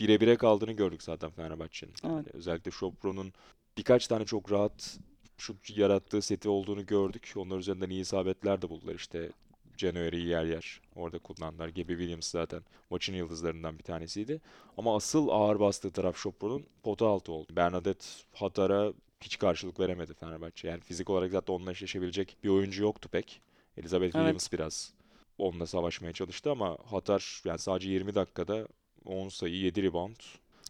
bire 0.00 0.20
bire 0.20 0.36
kaldığını 0.36 0.72
gördük 0.72 1.02
zaten 1.02 1.30
Fenerbahçe'nin. 1.30 1.92
Evet. 2.04 2.12
Yani 2.12 2.26
özellikle 2.32 2.70
Şopro'nun 2.70 3.32
birkaç 3.78 4.06
tane 4.06 4.24
çok 4.24 4.52
rahat 4.52 4.98
şut 5.38 5.78
yarattığı 5.78 6.22
seti 6.22 6.48
olduğunu 6.48 6.86
gördük. 6.86 7.32
Onlar 7.36 7.58
üzerinden 7.58 7.90
iyi 7.90 8.00
isabetler 8.00 8.62
de 8.62 8.68
buldular 8.70 8.94
işte. 8.94 9.30
January'i 9.78 10.26
yer 10.26 10.44
yer 10.44 10.80
orada 10.96 11.18
kullandılar. 11.18 11.68
Gabi 11.68 11.88
Williams 11.88 12.30
zaten 12.30 12.62
maçın 12.90 13.14
yıldızlarından 13.14 13.78
bir 13.78 13.82
tanesiydi. 13.82 14.40
Ama 14.76 14.96
asıl 14.96 15.28
ağır 15.28 15.60
bastığı 15.60 15.90
taraf 15.90 16.16
Şopro'nun 16.16 16.66
pota 16.82 17.06
altı 17.06 17.32
oldu. 17.32 17.56
Bernadette 17.56 18.06
Hatar'a 18.34 18.92
hiç 19.20 19.38
karşılık 19.38 19.80
veremedi 19.80 20.14
Fenerbahçe. 20.14 20.68
Yani 20.68 20.80
fizik 20.80 21.10
olarak 21.10 21.32
zaten 21.32 21.54
onunla 21.54 21.70
eşleşebilecek 21.70 22.36
bir 22.44 22.48
oyuncu 22.48 22.82
yoktu 22.82 23.08
pek. 23.12 23.40
Elizabeth 23.76 24.02
Evet. 24.02 24.12
Williams 24.14 24.52
biraz 24.52 24.94
onunla 25.38 25.66
savaşmaya 25.66 26.12
çalıştı 26.12 26.50
ama 26.50 26.78
Hatar 26.84 27.42
yani 27.44 27.58
sadece 27.58 27.90
20 27.90 28.14
dakikada 28.14 28.68
10 29.04 29.28
sayı 29.28 29.54
7 29.54 29.82
rebound 29.82 30.16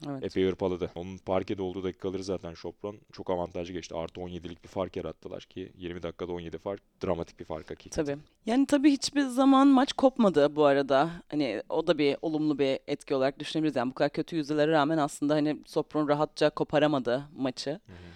evet. 0.08 0.24
epey 0.24 0.46
hırpaladı. 0.46 0.90
Onun 0.94 1.18
parkede 1.18 1.62
olduğu 1.62 1.84
dakikaları 1.84 2.24
zaten 2.24 2.54
Chopron 2.54 2.98
çok 3.12 3.30
avantajlı 3.30 3.72
geçti. 3.72 3.94
Artı 3.94 4.20
17'lik 4.20 4.64
bir 4.64 4.68
fark 4.68 4.96
yarattılar 4.96 5.42
ki 5.42 5.72
20 5.76 6.02
dakikada 6.02 6.32
17 6.32 6.58
fark 6.58 6.82
dramatik 7.04 7.40
bir 7.40 7.44
fark 7.44 7.70
hakikaten. 7.70 8.04
Tabii. 8.04 8.18
Yani 8.46 8.66
tabii 8.66 8.90
hiçbir 8.90 9.22
zaman 9.22 9.68
maç 9.68 9.92
kopmadı 9.92 10.56
bu 10.56 10.64
arada. 10.64 11.11
Hani 11.28 11.62
o 11.68 11.87
da 11.87 11.98
bir 11.98 12.16
olumlu 12.22 12.58
bir 12.58 12.78
etki 12.87 13.14
olarak 13.14 13.38
düşünebiliriz. 13.38 13.76
Yani 13.76 13.90
bu 13.90 13.94
kadar 13.94 14.11
kötü 14.11 14.37
yüzdelere 14.37 14.72
rağmen 14.72 14.98
aslında 14.98 15.34
hani 15.34 15.58
Sopron 15.66 16.08
rahatça 16.08 16.50
koparamadı 16.50 17.28
maçı. 17.37 17.70
Hı 17.70 17.74
hı. 17.74 18.08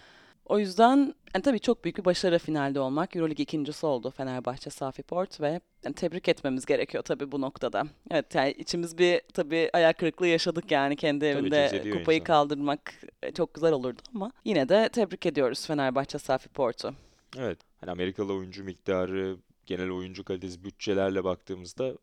O 0.46 0.58
yüzden 0.58 1.14
yani 1.34 1.42
tabii 1.42 1.60
çok 1.60 1.84
büyük 1.84 1.98
bir 1.98 2.04
başarı 2.04 2.38
finalde 2.38 2.80
olmak. 2.80 3.16
Euroleague 3.16 3.42
ikincisi 3.42 3.86
oldu 3.86 4.10
Fenerbahçe 4.10 4.70
Safi 4.70 5.02
Port 5.02 5.40
ve 5.40 5.60
yani 5.84 5.94
tebrik 5.94 6.28
etmemiz 6.28 6.66
gerekiyor 6.66 7.04
tabii 7.04 7.32
bu 7.32 7.40
noktada. 7.40 7.84
Evet 8.10 8.34
yani 8.34 8.52
içimiz 8.52 8.98
bir 8.98 9.20
tabii 9.34 9.70
ayak 9.72 9.98
kırıklığı 9.98 10.26
yaşadık 10.26 10.70
yani 10.70 10.96
kendi 10.96 11.24
evinde 11.24 11.68
kupayı 11.92 12.18
insanı. 12.18 12.24
kaldırmak 12.24 12.94
e, 13.22 13.32
çok 13.32 13.54
güzel 13.54 13.72
olurdu 13.72 14.00
ama 14.14 14.32
yine 14.44 14.68
de 14.68 14.88
tebrik 14.92 15.26
ediyoruz 15.26 15.66
Fenerbahçe 15.66 16.18
Safi 16.18 16.48
Port'u. 16.48 16.94
Evet. 17.38 17.58
Hani 17.80 17.90
Amerikalı 17.90 18.34
oyuncu 18.34 18.64
miktarı, 18.64 19.36
genel 19.66 19.90
oyuncu 19.90 20.24
kalitesi, 20.24 20.64
bütçelerle 20.64 21.24
baktığımızda 21.24 21.94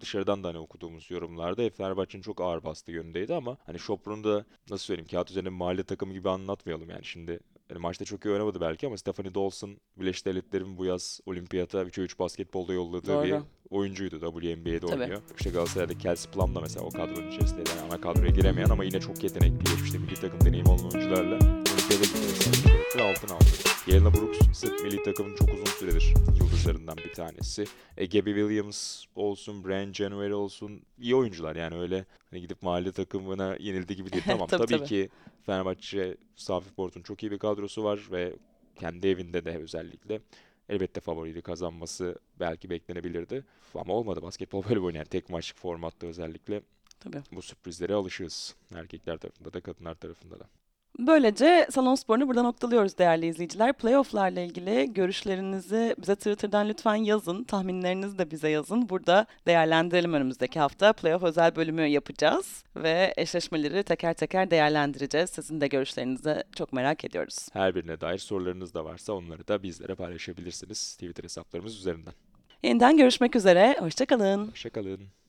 dışarıdan 0.00 0.44
da 0.44 0.48
hani 0.48 0.58
okuduğumuz 0.58 1.10
yorumlarda 1.10 1.62
hep 1.62 1.76
Fenerbahçe'nin 1.76 2.22
çok 2.22 2.40
ağır 2.40 2.64
bastığı 2.64 2.92
yönündeydi 2.92 3.34
ama 3.34 3.56
hani 3.66 3.78
Chopron'u 3.78 4.24
da 4.24 4.44
nasıl 4.70 4.84
söyleyeyim 4.84 5.08
kağıt 5.10 5.30
üzerinde 5.30 5.50
mahalle 5.50 5.82
takımı 5.82 6.12
gibi 6.12 6.30
anlatmayalım 6.30 6.90
yani 6.90 7.04
şimdi 7.04 7.40
hani 7.70 7.78
maçta 7.78 8.04
çok 8.04 8.24
iyi 8.24 8.32
oynamadı 8.32 8.60
belki 8.60 8.86
ama 8.86 8.96
Stephanie 8.98 9.34
Dawson 9.34 9.76
Birleşik 9.96 10.26
Devletler'in 10.26 10.78
bu 10.78 10.84
yaz 10.84 11.20
olimpiyata 11.26 11.82
3'e 11.82 12.04
3 12.04 12.18
basketbolda 12.18 12.72
yolladığı 12.72 13.24
bir 13.24 13.30
Doğru. 13.30 13.42
oyuncuydu. 13.70 14.20
WNBA'de 14.20 14.78
Tabii. 14.80 15.00
oynuyor. 15.02 15.22
İşte 15.38 15.50
Galatasaray'da 15.50 15.98
Kelsey 15.98 16.32
Plum 16.32 16.54
da 16.54 16.60
mesela 16.60 16.86
o 16.86 16.90
kadronun 16.90 17.28
içerisinde 17.30 17.62
yani 17.70 17.80
ana 17.92 18.00
kadroya 18.00 18.30
giremeyen 18.30 18.68
ama 18.70 18.84
yine 18.84 19.00
çok 19.00 19.22
yetenekli 19.22 19.84
işte 19.84 19.98
milli 19.98 20.14
takım 20.14 20.40
deneyimi 20.44 20.68
olan 20.68 20.80
oyuncularla 20.94 21.34
olimpiyada 21.34 22.04
gitmesi 22.04 23.02
altın 23.02 23.34
aldı. 23.34 23.44
Yelena 23.90 24.14
Brooks 24.14 24.38
sırf 24.52 24.82
milli 24.82 25.02
takımın 25.02 25.36
çok 25.36 25.48
uzun 25.48 25.64
süredir 25.64 26.14
yıldızlarından 26.40 26.96
bir 26.96 27.12
tanesi. 27.12 27.64
E, 27.96 28.06
Gabby 28.06 28.30
Williams 28.30 29.04
olsun, 29.14 29.64
Brian 29.64 29.92
January 29.92 30.34
olsun 30.34 30.82
iyi 30.98 31.14
oyuncular 31.14 31.56
yani 31.56 31.78
öyle 31.78 32.04
hani 32.30 32.40
gidip 32.40 32.62
mahalle 32.62 32.92
takımına 32.92 33.56
yenildi 33.60 33.96
gibi 33.96 34.12
değil. 34.12 34.24
Tamam 34.26 34.48
Tabii, 34.48 34.66
tabii, 34.66 34.78
tabii. 34.78 34.88
ki 34.88 35.08
Fenerbahçe 35.46 36.16
Safi 36.36 36.70
Port'un 36.70 37.02
çok 37.02 37.22
iyi 37.22 37.30
bir 37.30 37.38
kadrosu 37.38 37.84
var 37.84 38.00
ve 38.10 38.36
kendi 38.76 39.08
evinde 39.08 39.44
de 39.44 39.56
özellikle 39.56 40.20
elbette 40.68 41.00
favoriydi 41.00 41.42
kazanması 41.42 42.18
belki 42.40 42.70
beklenebilirdi. 42.70 43.44
Ama 43.74 43.94
olmadı 43.94 44.22
basketbol 44.22 44.64
böyle 44.64 44.98
yani 44.98 45.08
tek 45.08 45.30
maçlık 45.30 45.58
formatta 45.58 46.06
özellikle 46.06 46.62
Tabii. 47.00 47.22
bu 47.32 47.42
sürprizlere 47.42 47.94
alışığız. 47.94 48.54
Erkekler 48.74 49.16
tarafında 49.16 49.52
da 49.52 49.60
kadınlar 49.60 49.94
tarafında 49.94 50.40
da. 50.40 50.48
Böylece 51.06 51.66
Salon 51.70 51.94
Spor'unu 51.94 52.28
burada 52.28 52.42
noktalıyoruz 52.42 52.98
değerli 52.98 53.26
izleyiciler. 53.26 53.72
Playoff'larla 53.72 54.40
ilgili 54.40 54.94
görüşlerinizi 54.94 55.94
bize 56.00 56.16
Twitter'dan 56.16 56.68
lütfen 56.68 56.94
yazın. 56.94 57.44
Tahminlerinizi 57.44 58.18
de 58.18 58.30
bize 58.30 58.48
yazın. 58.48 58.88
Burada 58.88 59.26
değerlendirelim 59.46 60.14
önümüzdeki 60.14 60.60
hafta. 60.60 60.92
Playoff 60.92 61.22
özel 61.22 61.56
bölümü 61.56 61.82
yapacağız 61.82 62.64
ve 62.76 63.14
eşleşmeleri 63.16 63.82
teker 63.82 64.14
teker 64.14 64.50
değerlendireceğiz. 64.50 65.30
Sizin 65.30 65.60
de 65.60 65.68
görüşlerinizi 65.68 66.44
çok 66.56 66.72
merak 66.72 67.04
ediyoruz. 67.04 67.48
Her 67.52 67.74
birine 67.74 68.00
dair 68.00 68.18
sorularınız 68.18 68.74
da 68.74 68.84
varsa 68.84 69.12
onları 69.12 69.48
da 69.48 69.62
bizlere 69.62 69.94
paylaşabilirsiniz 69.94 70.92
Twitter 70.92 71.24
hesaplarımız 71.24 71.76
üzerinden. 71.76 72.14
Yeniden 72.62 72.96
görüşmek 72.96 73.36
üzere. 73.36 73.76
Hoşçakalın. 73.80 74.48
Hoşçakalın. 74.48 75.19